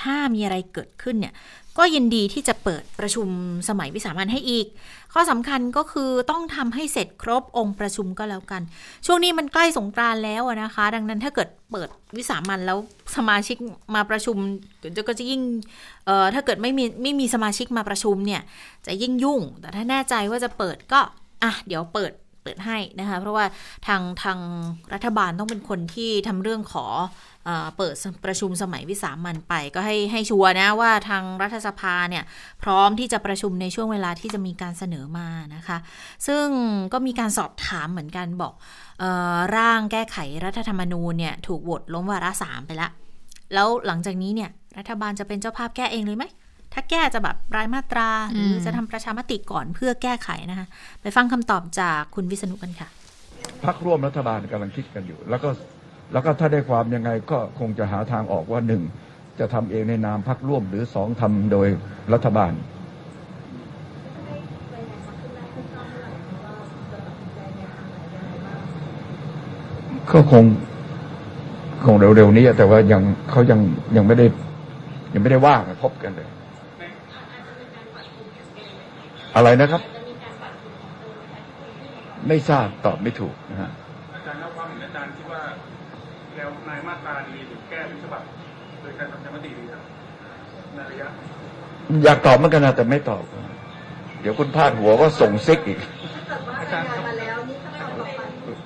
[0.00, 1.34] ถ้ามีอะไรเกิดขึ้นเนี่ย
[1.78, 3.28] ก็ยินดีที่จะเปิดประชุม
[3.68, 4.66] สมัยวิสามันให้อีก
[5.12, 8.62] ข้อสำคัญก็คือต้องทำให้เสร็จครบองค์ประชุมก็แล้วกัน
[9.06, 12.78] ช่วงนี้มันใกล้สงกรานแล้วนะคะ ดังนั้นถ้าเกิดเปิดวิสามันแล้ว
[13.16, 13.56] สมาชิก
[13.94, 14.36] มาประชุม
[15.08, 15.42] ก็จะยิ่ง
[16.06, 18.42] เอ่อถ้าเกิดไม่มีไม่มีสมาชิกมาประชุมเนี่ย
[18.86, 21.00] จะยิ่งยุ่ง แต่ถ้าแน่ใจว่าจะเปิดก็
[21.42, 22.12] อะเดี๋ยวเปิด
[22.42, 23.44] เปิดให้นะคะ เพราะว่า
[23.86, 24.38] ทางทาง
[24.94, 26.86] รัฐบาลต้องเป็นคนที่ทำเรื่องขอ
[27.76, 32.24] เปิดประชุมสมัยวิสามันไป ก็ให้ให้ชัวร์นะว่าทางรัฐสภาเนี่ย
[32.62, 35.78] พร้อมที่จะประชุมในช่วงเวลาที่จะมีการเสนอมานะคะ
[36.26, 36.46] ซึ่ง
[36.92, 38.52] ก็มีการสอบถามเหมือนกันบอก
[39.02, 42.90] ออร่างแก้ไขรัฐธรรมนูญเนี่ยถูกโหวตล้มวาระสามไปแล้ว
[43.54, 46.24] แล้วหลังจากนี้เนี่ยรัฐบาลจะเป็นเจ้าภาพแก้เองเลยไหม
[46.72, 50.66] ถ้าแก้จะแบบรายมาตราหรือจะทำประชามติก่อนเพื่อแก้ไขนะคะ
[51.02, 52.88] ไปฟังคำตอบจากคุณวิษณุกันค่ะ
[53.64, 55.48] พักร่วมรัฐบาลกำลังคิดกันอยู่ แล้วก็
[56.12, 58.82] แล้วก็ถ้าได้ความยังไงก็คงจะหาทางออกว่าหนึ่ง
[59.38, 61.68] จะทำเองในนามพักร่วมหรือสองทำโดย
[62.12, 62.52] รัฐบาล
[70.12, 70.44] ก็คง
[71.84, 73.60] คงเร็วๆนี้แต่ว่ายังเขายัง
[73.96, 74.26] ยังไม่ได้
[75.14, 76.28] ยังไม่ได้ว่างพบกันเลย
[79.36, 79.82] อะไรนะครับ
[82.28, 83.70] ไม่ทราบตอบไม่ถูกนะฮะ
[84.14, 85.42] อาจารย์เล่าความเห็นอาจารย์คิดว่า
[86.36, 88.22] แล้วนายมาตราดีหรือแก้เป็นฉบับ
[88.80, 89.82] โดยการทำประชามติดีครับ
[90.74, 91.08] ในระยะ
[92.04, 93.22] อยากตอบเหมือนกันนะแต่ไม่ตอบ
[94.20, 95.80] เดี๋ยวคุณพาดหัวก็ส่งซิกอีก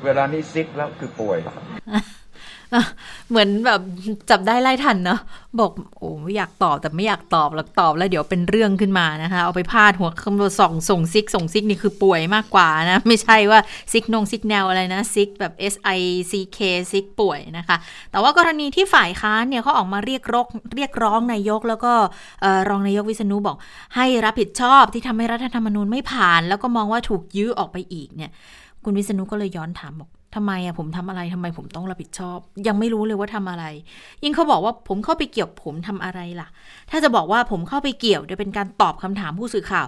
[0.05, 1.39] เวลานี้ sick แล้วคือป่วย
[3.31, 3.81] เหมือนแบบ
[4.31, 5.21] จับได้ไล่ทันเนาะ
[5.61, 13.61] บอกโอ้ไม่อยากตอบแต่ไม่อยากตอบแล้วตอบแล้วเดี๋ยวเป็นเรื่องขึ้นมานะคะ เอาไปพาดหัวคำว่าส่องส่งซิกส่งซิกนี่คือป่วยมากกว่านะ ไม่ใช่ว่า
[13.93, 16.01] ซิกนงซิกแนวอะไรนะซิกแบบ S I
[16.31, 16.59] C K
[16.93, 17.77] ซิกป่วยนะคะ
[18.11, 21.93] แต่ว่ากรณีที่ฝ่ายค้านเนี่ยเขาออกมาเรียกร้องเรียกร้องนายก แล้วก็
[22.69, 23.57] รองนายกวิษณุบอก
[23.97, 28.31] ให้รับผิดชอบที่ทำให้รัฐธรรมนูญไม่ผ่าน แล้วก็มองว่าถูกยื้อออกไปอีกเนี่ย
[28.85, 33.65] คุณวิษณุก็เลยย้อนถามบอก ทำไมอะผมทำอะไรทำไมผมต้องรับผิดชอบ ยังไม่รู้เลยว่าทำอะไร
[34.23, 36.49] ยิ่งเขาบอกว่าผมเข้าไปเกี่ยวผมทำอะไรล่ะ
[36.91, 39.87] ถ้าจะบอกว่าผมเข้าไปเกี่ยวจะเป็นการตอบคำถามผู้สื่อข่าว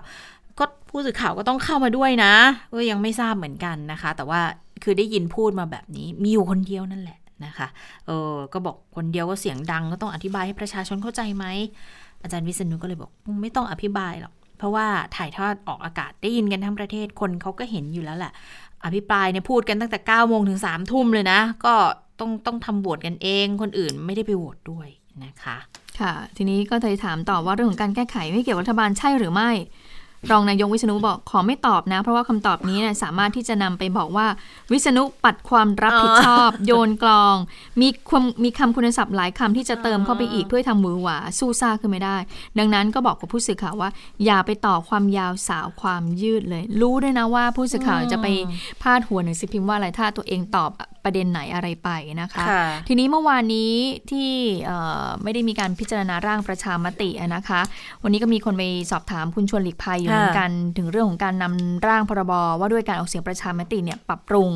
[0.59, 2.33] ก็ผู้สื่อข่าวก็ต้องเข้ามาด้วยนะ
[2.77, 4.41] ก็ยังไม่ทราบเหมือนกันนะคะ แต่ว่า
[4.83, 7.69] คือได้ยินพูดมาแบบนี้มีอยู่คนเดียวนั่นแหละนะคะ
[8.07, 11.45] เออก็บอกคนเดียวก็เสียงดังก็ต้องอธิบายให้ประชาชนเข้าใจไหม
[12.23, 13.11] อาจารย์วิษณุก็เลยบอก
[13.43, 14.87] ไม่ต้องอธิบายหรอกเพราะว่า
[15.17, 18.33] ถ่ายทอดออกอากาศได้ยินกันทั้งประเทศคนเขาก็เห็นอยู่แล้วแหละ
[18.85, 21.75] อภิปรายเนี่ยพูดกันตั้งแต่9ก้าโมงถึง3ามทุ่มเลยนะ ก็
[22.21, 24.89] ต้องต้องทำโหวตกันเองคนอื่นไม่ได้ไปโหวตด้วย
[25.25, 25.57] นะคะ
[26.01, 29.51] ค่ะ ทีนี้ก็เลยถามต่อว่าเรื่องของการแก้ไขไม่เกี่ยวรัฐบาลใช่หรือไม่
[30.31, 34.27] รองนายกวิษณุบอกขอไม่ตอบนะ เพราะว่าคำตอบนี้เนี่ยสามารถที่จะนำไปบอกว่า
[34.73, 37.35] วิษณุปัดความรับผิดชอบ โยนกลอง
[37.81, 42.17] มีความมีคำคุณศัพท์หลายคำที่จะเติมเข้าไปอีกเพื่อทำมือหวาสู้ซ่าขึ้นไม่ได้
[42.59, 43.91] ดังนั้นก็บอกกับผู้สื่อข่าวว่า
[44.25, 48.27] อย่าไปต่อความยาวสาวความยืดเลย รู้ด้วยนะว่าผู้สื่อข่าวจะไป
[48.83, 50.71] พาดหัวหนังสือพิมพ์ว่าอะไรถ้าตัวเองตอบ
[51.05, 51.91] ประเด็นไหนอะไรไป
[52.21, 52.45] นะคะ
[52.89, 53.73] ทีนี้เมื่อวานนี้
[54.11, 54.31] ที่
[55.23, 57.61] ไม่ได้มีการพิจารณาร่างประชามตินะคะ
[58.03, 64.51] วันนี้ก็มีคนไปสอบถามคุณชวนหลีกภัยอยู่เหมือนกัน ถึงเรื่องของการนำร่างพรบว่าด้วยการออกเสียงประชามติเนี่ยปรับปรุง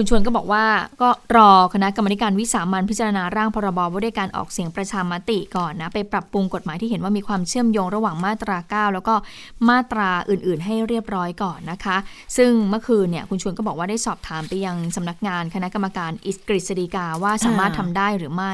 [0.00, 0.64] คุณชวนก็บอกว่า
[1.02, 9.14] ก็รอคณะกรรมการวิสามันพิจารณาร่างพรบว่าด้วยการออกเสียงประชามติก่อนนะไปปรับปรุงกฎหมายที่เห็นว่ามีความเชื่อมโยงระหว่างมาตรา 9 แล้วก็
[9.68, 11.96] มาตราอื่น ๆ ให้เรียบร้อยก่อนนะคะ
[12.36, 18.52] ซึ่งเมื่อคืนเนี่ยคุณชวนก็บอกว่าได้สอบถามไปยังสำนักงานคณะกรรมการอิสกฤษฎีกาว่าสามารถทำได้หรือไม่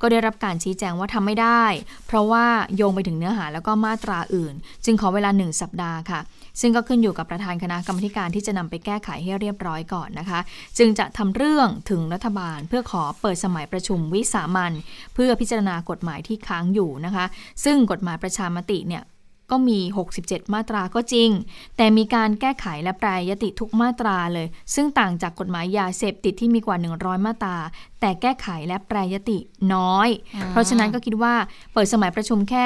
[0.00, 1.64] ก็ได้รับการชี้แจงว่าทำไม่ได้
[2.06, 6.20] เพราะว่าโยงไปถึงเนื้อหาแล้วก็มาตราอื่น จึงขอเวลาหนึ่งสัปดาห์ค่ะ
[6.60, 10.40] ซึ่งก็ขึ้นอยู่กับประธานคณะกรรมการที่จะนำไปแก้ไขให้เรียบร้อยก่อนนะคะ
[10.78, 14.72] จึงจะทำเรื่องถึงรัฐบาลเพื่อขอเปิดสมัยประชุมวิสามัน
[15.14, 17.24] เพื่อพิจารณากฎหมายที่ค้างอยู่นะคะ
[17.64, 19.04] ซึ่งกฎหมายประชามติเนี่ย
[19.50, 19.80] ก็มี
[20.18, 21.30] 67 มาตราก็จริง
[21.76, 27.56] แต่มีการแก้ไขและแปรยติทุกมาตราเลย ซึ่งต่างจากกฎหมายยาเสพติดที่มีกว่า 100 มาตรา
[28.02, 29.38] แต่แก้ไขและแปรยติ
[29.74, 30.08] น้อย
[30.50, 31.34] เพราะฉะนั้นก็คิดว่า
[31.72, 32.64] เปิดสมัยประชุมแค่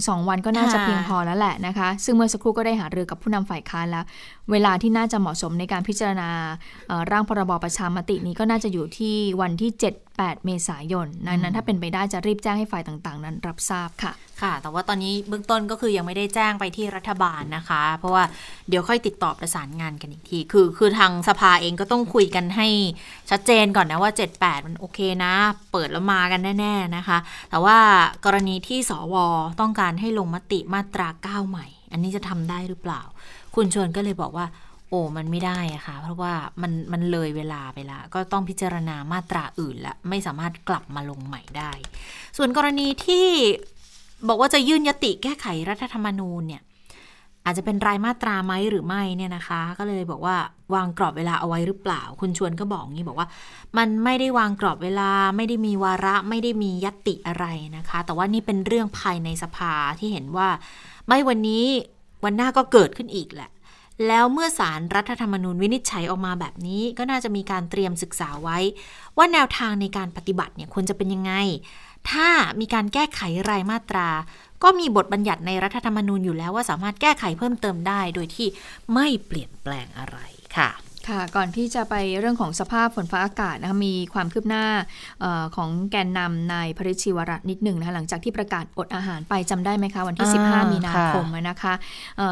[0.00, 4.04] 1-2 วันก็น่าจะเพียงพอแล้วแหละนะคะ ซึ่งเมื่อสักครู่ก็ได้หารือกับผู้นำฝ่ายค้านแล้ว
[4.52, 6.28] เวลาที่น่าจะเหมาะสมในการพิจารณา
[7.10, 9.70] ร่างพรบประชามตินี้ก็น่าจะอยู่ที่วันที่
[10.08, 14.12] 7-8 เมษายนนั้นถ้าเป็นไปได้จะรีบแจ้งให้ฝ่ายต่างๆ นั้นรับทราบค่ะ
[14.42, 18.24] ค่ะ แต่ว่าตอนนี้เบื้องต้นก็คือยังไม่ได้แจ้งไปที่รัฐบาลนะคะ เพราะว่า
[18.68, 22.68] เดี๋ยวค่อยติดต่อประสานงานกันอีกที คือคือทางสภาเองก็ต้องคุยกันให้
[23.34, 25.32] ชัดเจนก่อนนะว่า 78 มันโอเคนะ
[25.72, 27.18] เปิดแล้วมากันแน่ ๆนะคะ
[27.50, 27.78] แต่ว่า
[28.24, 29.16] กรณีที่สว
[29.60, 33.02] ต้องการให้ลงมติมาตรา 9 ใหม่ อันนี้จะทำได้หรือเปล่า
[33.54, 34.46] คุณชวนก็เลยบอกว่า
[34.88, 41.72] โอ้มันไม่ได้อะค่ะ เพราะว่ามันมันเลยเวลาไปละ ก็ต้องพิจารณามาตราอื่นละ ไม่สามารถกลับมาลงใหม่ได้
[42.36, 43.26] ส่วนกรณีที่
[44.28, 46.62] บอกว่าจะยื่นยติแก้ไขรัฐธรรมนูญเนี่ย
[47.44, 50.36] อาจจะเป็นรายมาตราไหมหรือไม่เนี่ยนะคะ ก็เลยบอกว่า
[50.74, 53.28] วางกรอบเวลาเอาไว้หรือเปล่า คุณชวนก็บอกงี้บอกว่า
[53.78, 57.44] มันไม่ได้วางกรอบเวลาไม่ได้มีวาระไม่ได้มียติอะไร
[57.76, 60.48] นะคะ แต่ว่านี่เป็นเรื่องภายในสภาที่เห็นว่า
[61.06, 61.64] ไม่วันนี้
[62.24, 63.50] วันหน้าก็เกิดขึ้นอีกแหละ
[64.08, 68.58] แล้วเมื่อสารรัฐธรรมนูญวินิจฉัยออกมาแบบนี้ ก็น่าจะมีการเตรียมศึกษาไว้
[69.16, 71.32] ว่าแนวทางในการปฏิบัติเนี่ยควรจะเป็นยังไง
[72.10, 72.28] ถ้า
[72.60, 73.20] มีการแก้ไข
[73.50, 74.08] รายมาตรา
[74.62, 78.48] ก็มีบทบัญญัติในรัฐธรรมนูญอยู่แล้วว่าสามารถแก้ไขเพิ่มเติมได้ โดยที่
[78.94, 80.18] ไม่เปลี่ยนแปลงอะไร
[80.56, 80.70] ค่ะ
[81.08, 84.64] ค่ะ ก่อนที่จะไปเรื่องของสภาพฝนฟ้าอากาศนะคะมีความคืบหน้า
[85.24, 91.74] ออของแกนนำนายพริชิวรัตนิดหนึ่งนะคะหลังจากที่ประกาศอดอาหารไปจำได้ไหมคะวันที่ 15 มีนาคมนะคะ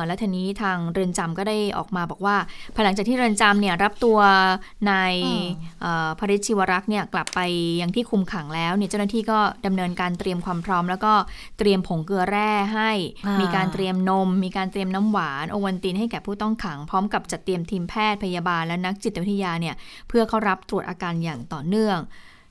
[0.06, 2.36] และทีนี้ทางเรือนจำก็ได้ออกมาบอกว่า
[2.74, 4.18] ภายหลังจากที่เรือนจำเนี่ยรับตัว
[4.90, 5.14] นาย
[6.18, 7.40] พริชิวรักษ์เนี่ยกลับไป
[7.80, 11.12] ยังที่คุมขังแล้วเนี่ยเจ้าหน้าที่ก็ดำเนินการเตรียมความพร้อม แล้วก็
[11.58, 12.90] เตรียมผงเกลือแร่ให้
[13.40, 19.74] มีการเตรียมนม มีการเตรียมน้ำหวานโอวันตินให้แก่ผู้ต้องขังพร้อมกับจัดเตรียมทีมแพทย์พยาบาลและนักจิตวิทยาเนี่ย
[20.08, 21.98] เพื่อเข้ารับตรวจอาการอย่างต่อเนื่อง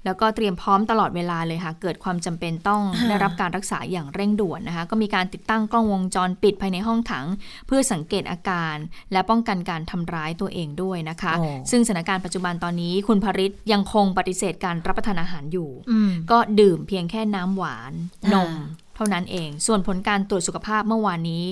[0.05, 7.25] แล้วก็เตรียมพร้อมตลอดเวลาเลยค่ะ เกิดความจำเป็นต้องได้รับการรักษาอย่างเร่งด่วนนะคะ ก็มีการติดตั้งกล้องวงจรปิดภายในห้องขัง
[7.67, 8.75] เพื่อสังเกตอาการ
[9.11, 11.33] และป้องกันการทำร้ายตัวเองด้วยนะคะ
[11.71, 15.69] ซึ่งสถานการณ์ปัจจุบันตอนนี้ คุณภริศยังคงปฏิเสธการรับประทานอาหารอยู่
[16.31, 17.93] ก็ดื่มเพียงแค่น้ำหวาน
[18.33, 18.53] นม
[18.95, 21.45] เท่านั้นเอง ส่วนผลการตรวจสุขภาพเมื่อวานนี้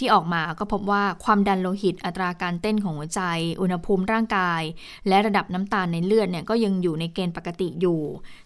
[0.00, 3.22] ที่ออกมาก็พบว่าความดันโลหิตอัตราการเต้นของหัวใจ
[3.60, 4.62] อุณหภูมิร่างกาย
[5.08, 8.00] และระดับน้ำตาลในเลือดเนี่ยก็ยังอยู่ในเกณฑ์ปกติอยู่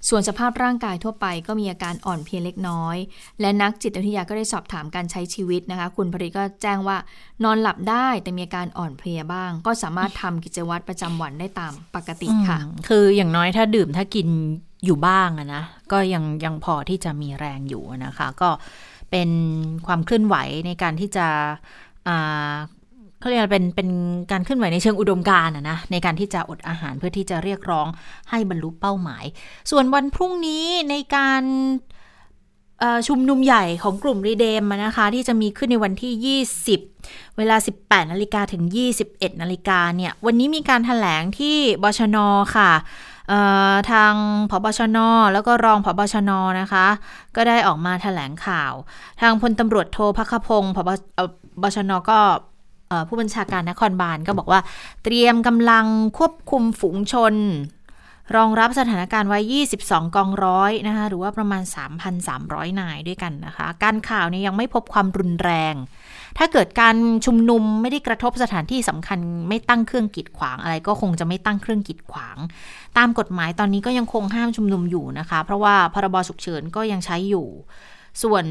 [0.09, 2.97] ส่วนสภาพร่างกายทั่วไปก็มีอาการอ่อนเพลียเล็กน้อย
[3.41, 6.97] และนักจิตวิทยาก็ได้สอบถามการใช้ชีวิตนะคะ คุณภริก็แจ้งว่า
[7.45, 14.29] นอนหลับได้แต่มีอาการอ่อนเพลียบ้าง ก็สามารถทำกิจวัตรประจำวันได้ตามปกติค่ะ คืออย่างน้อยถ้าดื่มถ้ากิน
[14.85, 18.51] อยู่บ้างนะก็ยังยังพอที่จะมีแรงอยู่นะคะ ก็
[19.11, 19.31] เป็น
[19.87, 20.37] ความเคลื่อนไหว
[20.67, 21.27] ในการที่จะ
[23.19, 23.89] เขาเรียกเป็นเป็น
[24.33, 27.87] การเคลื่อนไหวในเชิงอุดมการณ์นะในการที่จะอดอาหารเพื่อที่จะเรียกร้อง
[28.31, 29.25] ให้บรรลุเป้าหมาย
[29.71, 31.43] ส่วนวันพรุ่งนี้ในการ
[33.09, 36.41] ชุมนุมใหญ่ของกลุ่มรีเดมนะคะที่จะมีขึ้นในวันที่
[36.87, 38.63] 20 เวลา 18นาฬิกาถึง
[39.03, 42.17] 21นาฬิกาเนี่ยวันนี้มีการถแถลงที่บชน
[42.57, 42.71] ค่ะ
[43.91, 44.15] ทาง
[44.51, 44.99] พบชน
[45.33, 46.87] แล้วก็รองพบชนนะคะ
[47.37, 48.73] ก็ได้ออกมาถแถลงข่าว
[49.21, 50.79] ทางพลตำรวจโทพักพงศ์พ
[51.63, 52.21] บชนก็
[53.09, 54.61] ผู้บัญชาการนครบาลก็บอกว่า
[55.05, 55.87] เตรียมกำลัง
[56.19, 57.35] ควบคุมฝูงชน
[58.37, 59.41] รองรับสถานการณ์ไว้
[59.77, 61.63] 22 กองร้อยนะคะหรือว่าประมาณ
[62.21, 65.75] 3,300 นายด้วยกันนะคะ การข่าวนี้ยังไม่พบความรุนแรง
[66.39, 69.19] ถ้าเกิดการชุมนุมไม่ได้กระทบสถานที่สำคัญ
[69.49, 72.37] ไม่ตั้งเครื่องกีดขวางอะไรก็คงจะไม่ตั้งเครื่องกีดขวาง
[72.99, 77.47] ตามกฎหมายตอนนี้ก็ยังคงห้ามชุมนุมอยู่นะคะ เพราะว่าพรบฉุกเฉินก็ยังใช้อยู่
[78.23, 78.45] ส่วน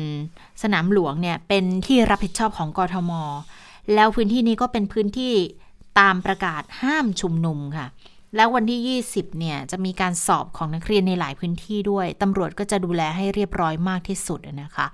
[0.64, 3.12] สนามหลวงเนี่ยเป็นที่รับผิดชอบของกทม
[3.94, 5.34] แล้วพื้นที่นี้ก็เป็นพื้นที่
[6.00, 7.88] ตามประกาศห้ามชุมนุมค่ะ
[8.36, 14.88] แล้ววันที่ 20 เนี่ย จะมีการสอบของนักเรียนในหลายพื้นที่ด้วย ตำรวจก็จะดูแลให้เรียบร้อยมากที่สุดนะคะ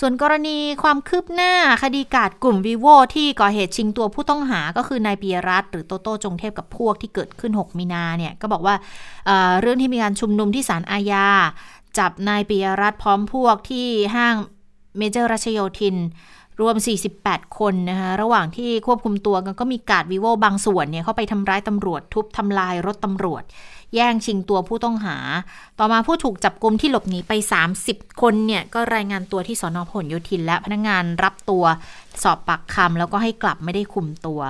[0.00, 8.74] ส่วนกรณีความคืบหน้าคดีการ์ดกลุ่มวีโว่ที่ก่อเหตุชิงตัวผู้ต้องหาก็คือนายปิยรัฐหรือโตโต้จงเทพกับพวกที่เกิดขึ้น 6 มีนาเนี่ยก็บอกว่า
[9.26, 11.26] เรื่องที่มีการชุมนุมที่ศาลอาญา
[11.98, 14.36] จับนายปิยรัฐพร้อมพวกที่ห้าง
[14.98, 15.96] เมเจอร์รัชโยธิน
[16.60, 16.76] รวม
[17.16, 23.42] 48 คนนะคะ ระหว่างที่ควบคุมตัวกันก็มีการ์ดวีโว่บางส่วนเนี่ยเข้าไปทำร้ายตำรวจทุบทำลายรถตำรวจ
[23.94, 25.16] แย่งชิงตัวผู้ต้องหา
[25.78, 27.32] ต่อมาผู้ถูกจับกลุมที่หลบหนีไป
[27.76, 31.64] 30 คนเนี่ย ก็รายงานตัวที่สอนอพหลโยธิน และพนักงงานรับตัว
[32.22, 34.40] สอบปากคำแล้วก็ให้กลับไม่ได้คุมตัว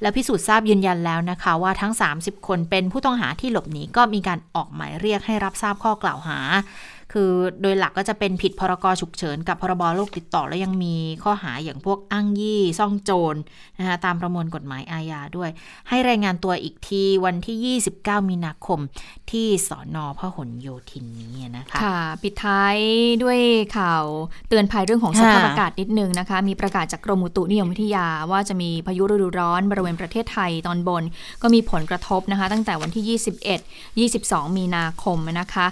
[0.00, 6.38] แล้วพิสูจน์ทราบยืนยันแล้วนะคะ ว่าทั้ง 30 คนเป็นผู้ต้องหาที่หลบหนีก็มีการออกหมายเรียกให้รับทราบข้อกล่าวหา
[7.12, 7.32] คือ
[7.62, 13.36] โดยหลักก็จะเป็นผิดพรกฉุกเฉินกับพรบโรคติดต่อแล้วยังมีข้อหาอย่างพวกอ้างยี่ซ่องโจร
[13.78, 15.50] นะคะตามประมวลกฎหมายอาญาด้วย
[15.88, 18.78] ให้รายงานตัวอีกทีวันที่ 29 มีนาคม
[19.30, 22.76] ที่สอนอพหลโยธินนี้นะคะค่ะปิดท้าย
[23.22, 23.38] ด้วย
[23.78, 24.04] ข่าว
[24.48, 31.02] เตือนภัยเรื่องของสภาพอากาศนิดนึงนะคะ มีประกาศจากกรมอุตุนิยมวิทยาว่าจะมีพายุฤดูร้อนบริเวณประเทศไทยตอนบน
[31.42, 33.18] ก็มีผลกระทบนะคะ ตั้งแต่วันที่
[34.06, 35.66] 21 22 มีนาคมนะคะ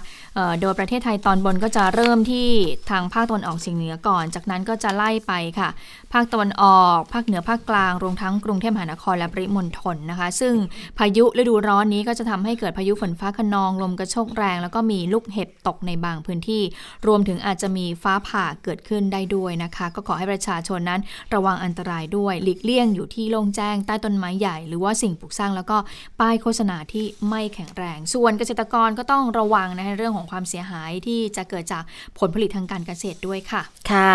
[0.61, 2.49] โดยประเทศไทยตอนบนก็จะเริ่มที่
[2.89, 5.69] ทางภาคตะวันออกเฉียงเหนือก่อน จากนั้นก็จะไล่ไปค่ะ
[6.13, 10.55] ภาคตะวันออก ภาคเหนือภาคกลาง รวมทั้งกรุงเทพมหานครและปริมณฑลนะคะ ซึ่ง
[10.97, 16.63] พายุฤดูร้อนนี้ก็จะทำให้เกิดพายุฝนฟ้าขนอง ลมกระโชกแรง แล้วก็มีลูกเห็บตกในบางพื้นที่
[17.07, 21.01] รวมถึงอาจจะมีฟ้าผ่าเกิดขึ้นได้ด้วยนะคะ ก็ขอให้ประชาชนนั้น
[21.33, 25.77] ระวังอันตรายด้วย หลีกเลี่ยงอยู่ที่โล่งแจ้งใต้ต้นไม้ใหญ่ หรือว่าสิ่งปลูกสร้างแล้วก็
[26.19, 31.83] ป้ายโฆษณาที่ไม่แข็งแรง ส่วนเกษตรกรก็ต้องระวังนะในเรื่องของความเสียหายที่จะเกิดจาก
[32.19, 34.13] ผลผลิตทางการเกษตรด้วยค่ะ ค่ะ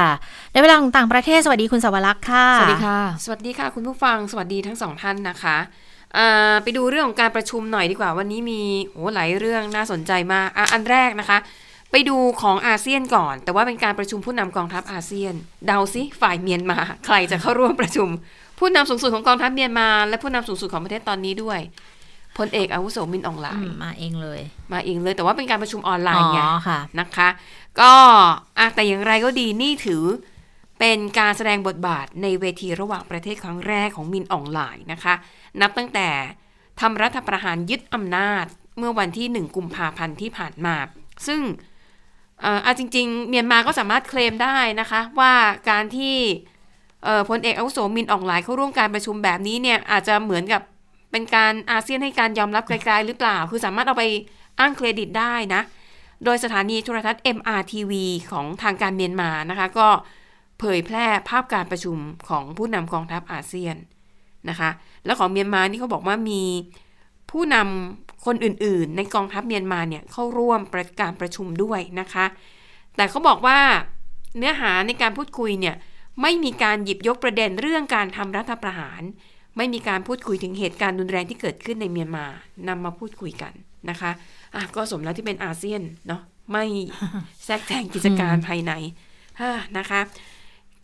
[0.52, 5.56] ในเวลาของต่างประเทศสวัสดีคุณสวรักษ์ค่ะ สวัสดีค่ะ สวัสดีค่ะ คุณผู้ฟัง สวัสดีทั้งสองท่านนะคะ
[6.62, 8.60] ไปดูเรื่องของการประชุมหน่อยดีกว่า วันนี้มี
[8.92, 11.38] โอ้หลายเรื่องน่าสนใจมากออันแรกนะคะ
[11.90, 15.34] ไปดูของอาเซียนก่อน แต่ว่าเป็นการประชุมผู้นำกองทัพอาเซียน
[15.66, 18.08] เดาซิฝ่ายเมียนมา ใครจะเข้าร่วมประชุม
[18.58, 21.58] ผู้นำสูงสุดของกองทัพเมียนมา และผู้นำสูงสุดของประเทศตอนนี้ด้วย
[22.38, 24.40] พลเอกอาวุโสมินอองหลายมาเองเลย
[24.72, 26.40] มาเองเลย แต่ว่าเป็นการประชุมออนไลน์ไง
[27.00, 27.28] นะคะ
[27.80, 27.92] ก็
[28.58, 30.04] อะแต่อย่างไรก็ดีนี่ถือ
[30.78, 35.14] เป็นการแสดงบทบาทในเวทีระหว่างประเทศครั้งแรกของมินอองหลายนะคะ
[35.60, 36.08] นับตั้งแต่
[36.80, 38.44] ทำรัฐประหารยึดอำนาจ
[38.78, 40.76] เมื่อวันที่หนึ่งกุมภาพันธ์ที่ผ่านมา
[41.26, 41.40] ซึ่ง
[42.64, 45.32] อาจริง ๆ เมียนมาก็สามารถเคลมได้นะคะ ว่า
[45.70, 46.16] การที่
[47.28, 50.62] พลเอกอาวุโสมินอองหลายเข้าร่วมการประชุมแบบนี้เนี่ยอาจจะเหมือนกับ
[51.12, 54.04] เป็นการอาเซียนให้การยอมรับไกลๆหรือเปล่า คือสามารถเอาไป
[54.58, 55.62] อ้างเครดิตได้นะ
[56.24, 57.92] โดยสถานีโทรทัศน์ MRTV
[58.30, 61.98] ของทางการเมียนมานะคะ ก็เเผยแพร่ภาพการประชุม
[62.28, 63.76] ของผู้นำกองทัพอาเซียน
[64.48, 64.70] นะคะ
[65.04, 66.42] แล้วของเมียนมานี่เขาบอกว่ามี
[67.30, 72.24] ผู้นำคนอื่นๆ ในกองทัพเมียนมาเนี่ยเข้าร่วมประการประชุมด้วยนะคะ
[72.96, 73.58] แต่เขาบอกว่า
[74.38, 75.76] เนื้อหาในการพูดคุยเนี่ย
[76.22, 79.02] ไม่มีการหยิบยกประเด็นเรื่องการทำรัฐประหาร
[79.56, 82.26] ไม่มีการพูดคุยถึงเหตุการณ์รุนแรงที่เกิดขึ้นในเมียนมา
[82.68, 83.52] นำมาพูดคุยกัน
[83.90, 84.10] นะคะ
[84.54, 86.64] อะก็สมแล้วที่เป็นอาเซียนเนาะไม่
[87.44, 88.72] แทรกแซงกิจการภายใน
[89.78, 90.00] นะคะ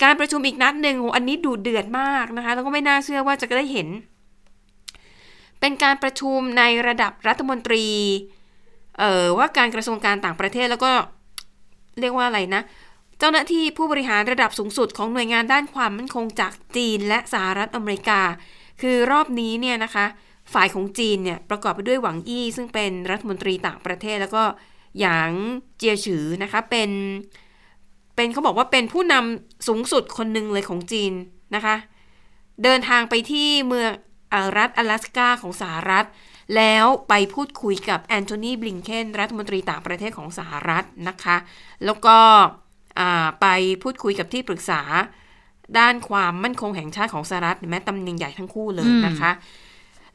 [0.03, 3.89] การประชุมอีกนัดหนึ่งอันนี้ดูเดือดมากนะคะ แล้วก็ไม่น่าเชื่อว่าจะได้เห็น
[5.61, 7.87] เป็นการประชุมในระดับรัฐมนตรี
[8.99, 10.93] เอ่อว่าการกระทรวงการต่างประเทศแล้วก็
[12.01, 12.63] เรียกว่าอะไรนะ
[13.19, 18.21] เจ้าหน้าที่ผู้บริหารระดับสูงสุดของหน่วยงานด้านความมั่นคงจากจีนและสหรัฐอเมริกา
[18.81, 20.07] คือรอบนี้เนี่ยนะคะ
[20.53, 24.45] ฝ่ายของจีนเนี่ยประกอบไปด้วยหวังอี้ซึ่งเป็นรัฐมนตรีต่างประเทศแล้วก็
[25.01, 25.31] หยาง
[25.77, 26.91] เจียฉือนะคะเป็น
[28.21, 31.13] เป็นเขาบอกว่าเป็นผู้นำสูงสุดคนหนึ่งเลยของจีน
[31.55, 31.77] นะคะ
[32.63, 33.91] เดินทางไปที่เมือง
[34.59, 36.05] รัฐ阿拉สกาของสหรัฐ
[36.57, 41.37] แล้วไปพูดคุยกับแอนโทนีบลิงเคนรัฐมนตรีต่างประเทศของสหรัฐนะคะ
[41.85, 42.17] แล้วก็
[43.41, 43.47] ไป
[43.83, 44.81] พูดคุยกับที่ปรึกษา
[45.79, 49.31] ด้านความมั่นคงแห่งชาติของสหรัฐแม้ตำแหน่งใหญ่ทั้งคู่เลยนะคะ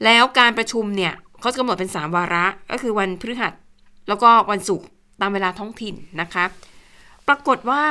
[0.06, 3.54] แล้วการประชุมเนี่ยเขากำหนดเป็นสามวาระ ก็คือวันพฤหัส
[4.08, 4.88] แล้วก็วันศุกร์
[5.22, 6.46] ตามเวลาท้องถิ่นนะคะ
[7.28, 7.84] ปรากฏว่า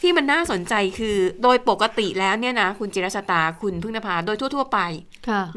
[0.00, 4.78] ที่มันน่าสนใจคือโดยปกติแล้วเนี่ยนะ คุณจิรชตาคุณพึ่งนภาโดยทั่ว ๆ ไป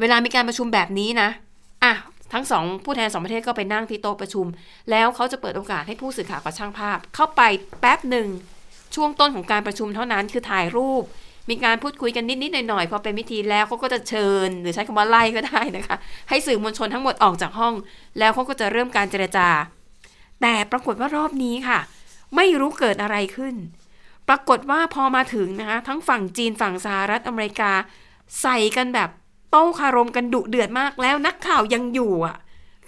[0.00, 1.28] เวลามีการประชุมแบบนี้นะ
[1.84, 1.92] อะ
[2.32, 4.46] ทั้งสองผู้แทนสองประเทศก็ไปนั่งที่โต๊ะประชุม
[4.90, 7.42] แล้วเขาจะเปิดโอกาสให้ผู้สื่อข่าวกับช่างภาพ เข้าไป
[7.80, 8.28] แป๊บหนึ่ง
[8.94, 11.04] ช่วงต้นของการประชุมเท่านั้นคือถ่ายรูป
[11.50, 15.96] มีการพูดคุยกันนิดๆหน่อยๆพอเป็นพิธีแล้วเขาก็จะเชิญ หรือใช้คำว่าไล่ก็ได้นะคะ
[16.28, 17.74] ให้สื่อมวลชนทั้งหมดออกจากห้อง
[18.18, 19.48] แล้วเขาก็จะเริ่มการเจรจา
[20.42, 21.78] แต่ปรากฏว่ารอบนี้ค่ะ
[22.36, 23.54] ไม่รู้เกิดอะไรขึ้น
[24.28, 27.72] ปรากฏว่าพอมาถึงนะคะทั้งฝั่งจีนฝั่งสหรัฐอเมริกา
[28.42, 29.10] ใส่กันแบบ
[29.50, 32.36] โต้คารมกันดุเดือดมากแล้วนักข่าวยังอยู่อะ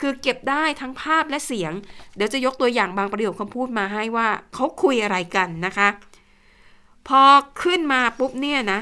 [0.00, 1.72] คือเก็บได้ทั้งภาพและเสียง
[2.16, 5.88] เดี๋ยวจะยกตัวอย่างบางประโยคคำพูดมาให้ว่าเขาคุยอะไรกันนะคะ
[7.08, 7.22] พอ
[7.62, 8.80] ขึ้นมาปุ๊บเนี่ยนะ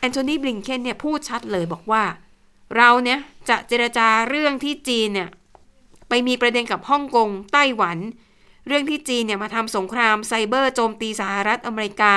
[0.00, 2.02] แอนโทนีบลิงเคนเนี่ยพูดชัดเลยบอกว่า
[2.76, 5.28] เราเนี่ยจะเจรจาเรื่องที่จีนเนี่ย
[6.08, 7.98] ไปมีประเด็นกับฮ่องกงไต้หวัน
[8.68, 12.14] เรื่องที่จีนเนี่ยมาทำสงครามไซเบอร์โจมตีสหรัฐอเมริกา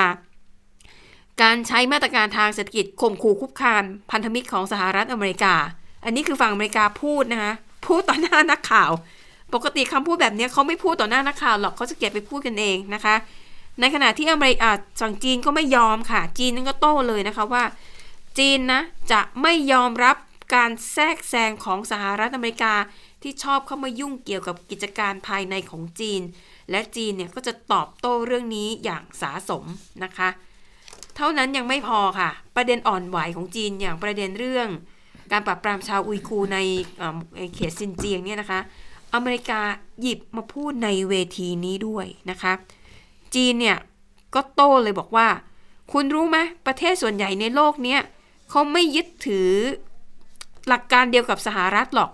[1.42, 5.56] การใช้มาตรการทางเศรษฐกิจข่มขู่คุกคามพันธมิตรของสหรัฐอเมริกา
[6.06, 7.54] อันนี้คือฝั่งอเมริกาพูดนะคะ
[7.86, 8.92] พูดต่อหน้านักข่าว
[9.54, 13.16] ปกติคำพูดแบบนี้เขาไม่พูดต่อหน้านักข่าวหรอกเขาจะเก็บไปพูดกันเองนะคะ
[13.80, 14.72] ในขณะที่อเมริกา
[15.02, 17.64] ฝั่งจีนก็ไม่ยอมค่ะ จีนนั่นก็โต้เลยนะคะว่า
[18.38, 18.82] จีนนะ
[19.12, 20.16] จะไม่ยอมรับ
[20.56, 22.74] การแทรกแซงของสหรัฐอเมริกา
[23.22, 26.22] ที่ชอบเข้ามายุ่งเกี่ยวกับกิจการภายในของจีน
[26.72, 29.64] และจีนเนี่ยก็จะตอบโต้เรื่องนี้อย่างสาสม
[30.04, 30.30] นะคะ
[31.16, 34.68] เท่านั้นยังไม่พอค่ะ ประเด็นอ่อนไหวของจีนอย่างประเด็นเรื่อง
[35.32, 36.58] การปราบปรามชาวอุยกูใน
[37.54, 38.60] เขตซินเจียงเนี่ยนะคะ
[39.14, 39.62] อเมริกา
[40.02, 42.54] หยิบมาพูดในเวทีนี้ด้วยนะคะ
[43.36, 43.78] จีนเนี่ย
[44.36, 45.28] ก็โต้เลยบอกว่า
[45.92, 48.02] คุณรู้ไหมประเทศส่วนใหญ่ในโลกเนี้ย
[48.50, 49.52] เขาไม่ยึดถือ
[50.68, 52.12] หลักการเดียวกับสหรัฐหรอก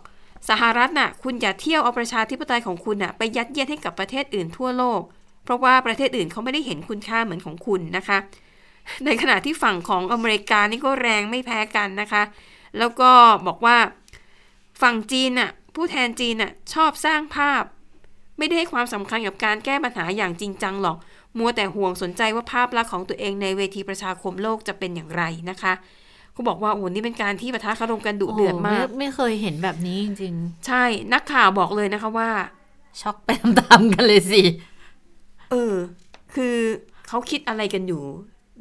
[0.49, 5.01] สหรัฐน่ะคุณอย่าเที่ยวเอาประชาธิปไตยของคุณน่ะไปยัดเยียดให้กับประเทศอื่นทั่วโลก
[5.43, 8.17] เพราะว่าประเทศอื่นเขาไม่ได้เห็นคุณค่าเหมือนของคุณนะคะ
[9.05, 12.23] ในขณะที่ฝั่งของอเมริกานี่ก็แรงไม่แพ้กันนะคะ
[12.77, 13.11] แล้วก็
[13.47, 13.77] บอกว่า
[14.81, 17.63] ฝั่งจีนน่ะผู้แทนจีนน่ะชอบสร้างภาพ
[18.37, 20.97] ไม่ได้ให้ความสำคัญกับการแก้ปัญหาอย่างจริงจังหรอก
[21.37, 25.73] มัวแต่ห่วงสนใจว่าภาพลักษณ์ของตัวเองในเวทีประชาคมโลกจะเป็นอย่างไรนะคะ
[26.37, 30.83] เขาบอกว่าโอ้นี่เป็นการที่ประทะคารมกันดุเดือดมากไม่ไม่เคยเห็นแบบนี้จริงๆ ใช่
[31.13, 32.29] นักข่าวบอกเลยนะคะว่า
[33.01, 33.29] ช็อกไป
[33.59, 34.41] ตามๆกันเลยสิ
[35.51, 35.75] เออ
[36.35, 36.55] คือ
[37.07, 38.03] เขาคิดอะไรกันอยู่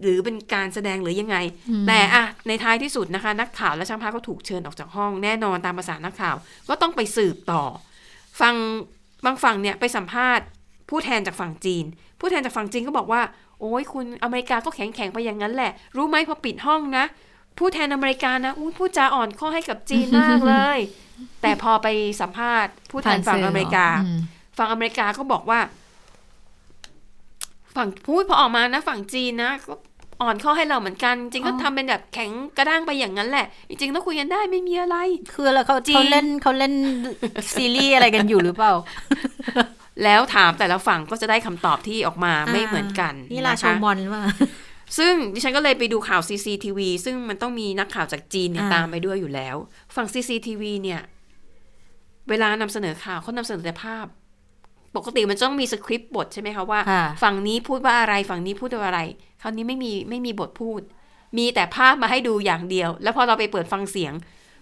[0.02, 1.36] หรือเป็นการแสดงหรือยังไง
[1.88, 6.36] แต่อะในท้ายที่สุดนะคะ นักข่าวและช่างภาพก็ถูกเชิญออกจากห้องแน่นอนตามภาษานักข่าว
[6.68, 7.62] ก็ต้องไปสืบต่อ
[8.40, 8.54] ฟัง
[9.24, 10.46] บางฝั่งเนี่ยไปสัมภาษณ์
[10.90, 11.84] ผู้แทนจากฝั่งจีน
[12.20, 13.22] ผู้แทนจากฝั่งจีนก็บอกว่า
[13.60, 17.04] โอ้ยคุณอเมริกาก็แข็งแข็งไปอย่างนั้นแหละ รู้ไหมพอปิดห้องนะ
[17.58, 20.78] ผู้แทนอเมริกานะอู้พูดจาอ่อนข้อให้กับจีนมากเลย
[21.42, 21.86] แต่พอไป
[22.20, 23.86] สัมภาษณ์ ผู้แทนฝั่งอเมริกา
[24.58, 25.60] ฝั่งอเมริกาก็บอกว่า
[27.76, 29.74] ฝั่งพูดพอออกมานะ ฝั่งจีนนะก็
[30.22, 34.96] อ่อนข้อให้เราเหมือนกัน จริงก็ทำเป็นแบบแข็งกระด้างไปอย่างนั้นแหละ จริงๆต้องคุยกันได้ไม่มีอะไร
[35.34, 36.74] คือแล้วเขาเขาเล่นเขาเล่น
[37.54, 38.72] ซีรีส์อะไรกันอยู่หรือเปล่า
[40.04, 44.22] แล้วถามแต่ละฝั่งก็จะได้คำตอบที่ออกมาไม่เหมือนกันนี่ลาชมอนว่า
[44.98, 49.56] ซึ่งดิฉันก็เลยไปดูข่าว CCTV ซึ่งมันต้องมีนักข่าวจากจีนเนี่ยตามไปด้วยอยู่แล้ว
[49.96, 51.00] ฝั่ง CCTV เนี่ย
[52.28, 54.06] เวลานำเสนอข่าวเขานำเสนอแต่ภาพ
[54.96, 56.80] ปกติมันต้องมีสคริปต์บทใช่ไหมคะว่า
[57.22, 59.00] ฝั่งนี้พูดว่าอะไรฝั่งนี้พูดว่าอะไร
[59.42, 60.80] คราวนี้ไม่มีไม่มีบทพูด
[61.38, 64.12] มีแต่ภาพมาให้ดูอย่างเดียว แล้วพอเราไปเปิดฟังเสียง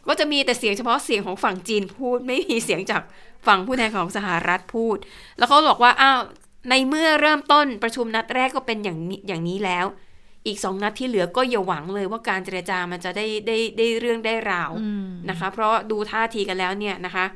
[0.08, 3.02] ก็จะมีแต่เสียงเฉพาะเสียงของฝั่งจีนพูด ไม่มีเสียงจาก
[3.46, 4.96] ฝั่งผู้แทนของสหรัฐพูด
[5.38, 6.20] แล้วเขาบอกว่าอ้าว
[6.70, 9.86] ในเมื่อเริ่มต้นประชุมนัดแรกก็เป็นอย่างนี้อย่างนี้แล้ว
[10.47, 14.70] อีกสองนัดที่เหลือก็อย่าหวังเลยว่าการเจรจามันจะได้ได้ได้เรื่องได้ราว
[15.30, 17.26] นะคะ เพราะดูท่าทีกันแล้วเนี่ยนะคะ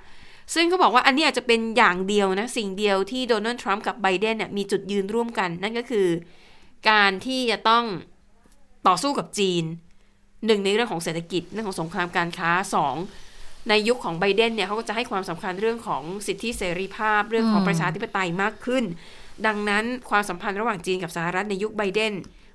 [0.54, 6.08] ซึ่งเขาบอกว่าอันนี้อาจจะเป็นอย่างเดียวนะ สิ่งเดียวที่โดนัลด์ทรัมป์กับไบเดนเนี่ยมีจุดยืนร่วมกัน นั่นก็คือ
[6.90, 7.84] การที่จะต้อง
[8.86, 9.64] ต่อสู้กับจีน
[10.46, 12.96] หนึ่งในเรื่องของเศรษฐกิจเรื่องของสงครามการค้าสอง
[13.68, 18.84] ในยุคของไบเดนเนี่ยเขาก็จะให้ความสำคัญเรื่องของสิทธิเสรีภาพเรื่องของประชาธิปไตยมากขึ้น
[19.46, 22.12] ดังนั้นความสัมพันธ์ระหว่างจีนกับสหรัฐในยุคไบเดน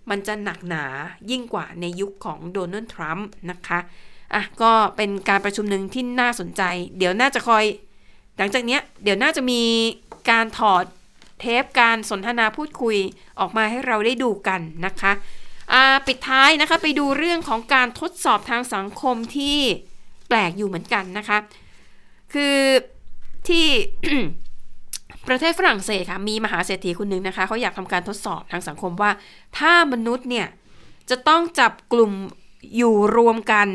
[0.10, 0.86] มันจะหนักหนา
[1.32, 3.80] ยิ่งกว่าในยุคของโดนัลด์ทรัมป์นะคะ
[4.34, 6.62] อะก็เป็นการประชุมหนึ่งที่น่าสนใจ
[6.98, 7.64] เดี๋ยวน่าจะคอย
[8.38, 9.62] หลังจากเนี้ยเดี๋ยวน่าจะมี
[10.32, 10.84] การถอด
[11.40, 12.98] เทปการสนทนาพูดคุย
[13.40, 15.12] ออกมาให้เราได้ดูกันนะคะ
[16.08, 19.58] ปิดท้ายนะคะไปดูเรื่องของการทดสอบทางสังคมที่
[20.28, 21.38] แปลกอยู่เหมือนกันนะคะ
[22.34, 22.58] คือ
[23.48, 23.68] ที่
[25.28, 29.12] ประเทศฝรั่งเศสค่ะมีมหาเศรษฐีคนหนึ่งนะคะเขาอยากทำการทดสอบทางสังคมว่า
[29.58, 30.48] ถ้ามนุษย์เนี่ย
[31.10, 32.12] จะต้องจับกลุ่ม
[32.78, 33.68] อยู่รวมกัน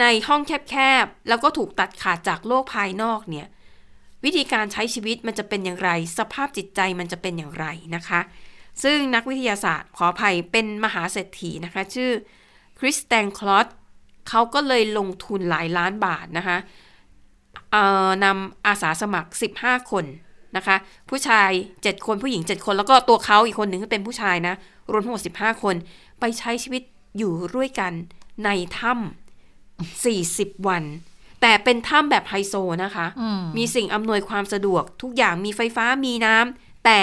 [0.00, 3.46] ในห้องแคบๆ แล้วก็ถูกตัดขาดจากโลกภายนอกเนี่ย
[4.24, 8.20] วิธีการใช้ชีวิตมันจะเป็นอย่างไร สภาพจิตใจมันจะเป็นอย่างไรนะคะ
[8.82, 12.10] ซึ่งนักวิทยาศาสตร์ขออภัยเป็นมหาเศรษฐีนะคะ ชื่อ
[12.78, 13.66] คริสแตนคลอส
[14.28, 16.58] เขาก็เลยลงทุนหลายล้านบาทนะคะ
[18.24, 19.30] นำอาสาสมัคร
[19.60, 20.04] 15 คน
[20.56, 20.76] นะคะ
[21.10, 24.54] ผู้ชาย 7 คนผู้หญิง 7 คน แล้วก็ตัวเขาอีกคนหนึ่งก็เป็นผู้ชายนะ
[24.92, 25.74] รวมทั้งหมด15 คน
[26.20, 26.82] ไปใช้ชีวิต
[27.18, 27.92] อยู่ด้วยกัน
[28.44, 30.84] ในถ้ำ40 วัน
[31.40, 32.54] แต่เป็นถ้ำแบบไฮโซ
[32.84, 33.06] นะคะ
[33.42, 37.02] มมีสิ่งอำนวยความสะดวก ทุกอย่างมีไฟฟ้ามีน้ำแต่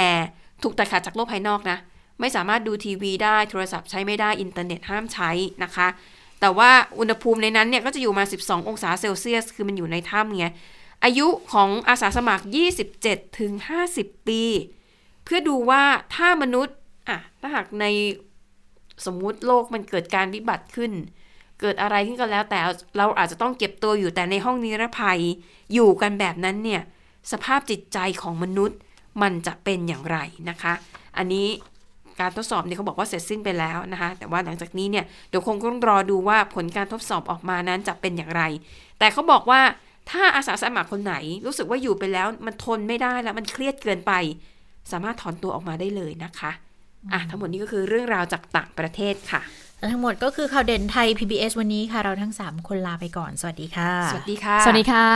[0.64, 1.78] ถูกตัดขาดจากโลกภายนอกนะ
[2.20, 5.30] ไม่สามารถดูทีวีได้โทรศัพท์ใช้ไม่ได้อินเทอร์เน็ตห้ามใช้
[5.64, 5.88] นะคะ
[6.42, 10.46] แต่ว่าอุณหภูมิในนั้นเนี่ยก็จะอยู่มา 12 องศาเซลเซียส คือมันอยู่ในถ้ำไง
[11.04, 12.46] อายุของอาสาสมัคร
[12.92, 13.52] 27 ถึง
[13.90, 14.42] 50 ปี
[15.24, 15.84] เพื่อดูว่า
[16.16, 16.78] ถ้ามนุษย์
[17.10, 17.86] อะถ้าหากใน
[19.06, 20.92] สมมุติโลกมันเกิดการวิบัติขึ้น
[21.62, 22.60] เกิดอะไรขึ้นก็แล้วแต่
[22.98, 25.20] เราอาจจะต้องเก็บตัวอยู่แต่ในห้องนิรภัย
[25.74, 26.82] อยู่กันแบบนั้นเนี่ย
[27.32, 28.78] สภาพจิตใจของมนุษย์
[29.22, 30.18] มันจะเป็นอย่างไร
[30.50, 30.74] นะคะ
[31.18, 31.48] อันนี้
[32.20, 38.44] การทดสอบเนี่ยเขาบอกว่าเสร็จสิ้นไปแล้วนะคะ แต่ว่าหลังจากนี้เนี่ยเดี๋ยวคงต้องรอดูว่าผลการทดสอบออกมานั้นจะเป็นอย่างไร
[39.00, 39.62] แต่เขาบอกว่า
[40.10, 44.14] ถ้าอาสาสมัครคนไหน รู้สึกว่าอยู่ไปแล้ว มันทนไม่ได้แล้วมันเครียดเกินไป
[44.92, 46.52] สามารถถอนตัวออกมาได้เลยนะคะ
[47.14, 49.42] อะทั้งหมดนี้ก็คือเรื่องราวจากต่างประเทศค่ะ
[49.92, 55.08] ทั้งหมดก็คือข่าวเด่นไทย PBS วันนี้ค่ะ เราทั้ง 3 คนลาไปก่อน สวัสดีค่ะ สวัสดีค่ะ สวัสดีค่ะ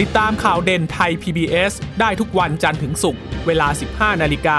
[0.00, 4.58] ติดตามข่าวเด่นไทย PBS ได้ทุกวันจันทร์ถึงศุกร์เวลา 15 นาฬิกา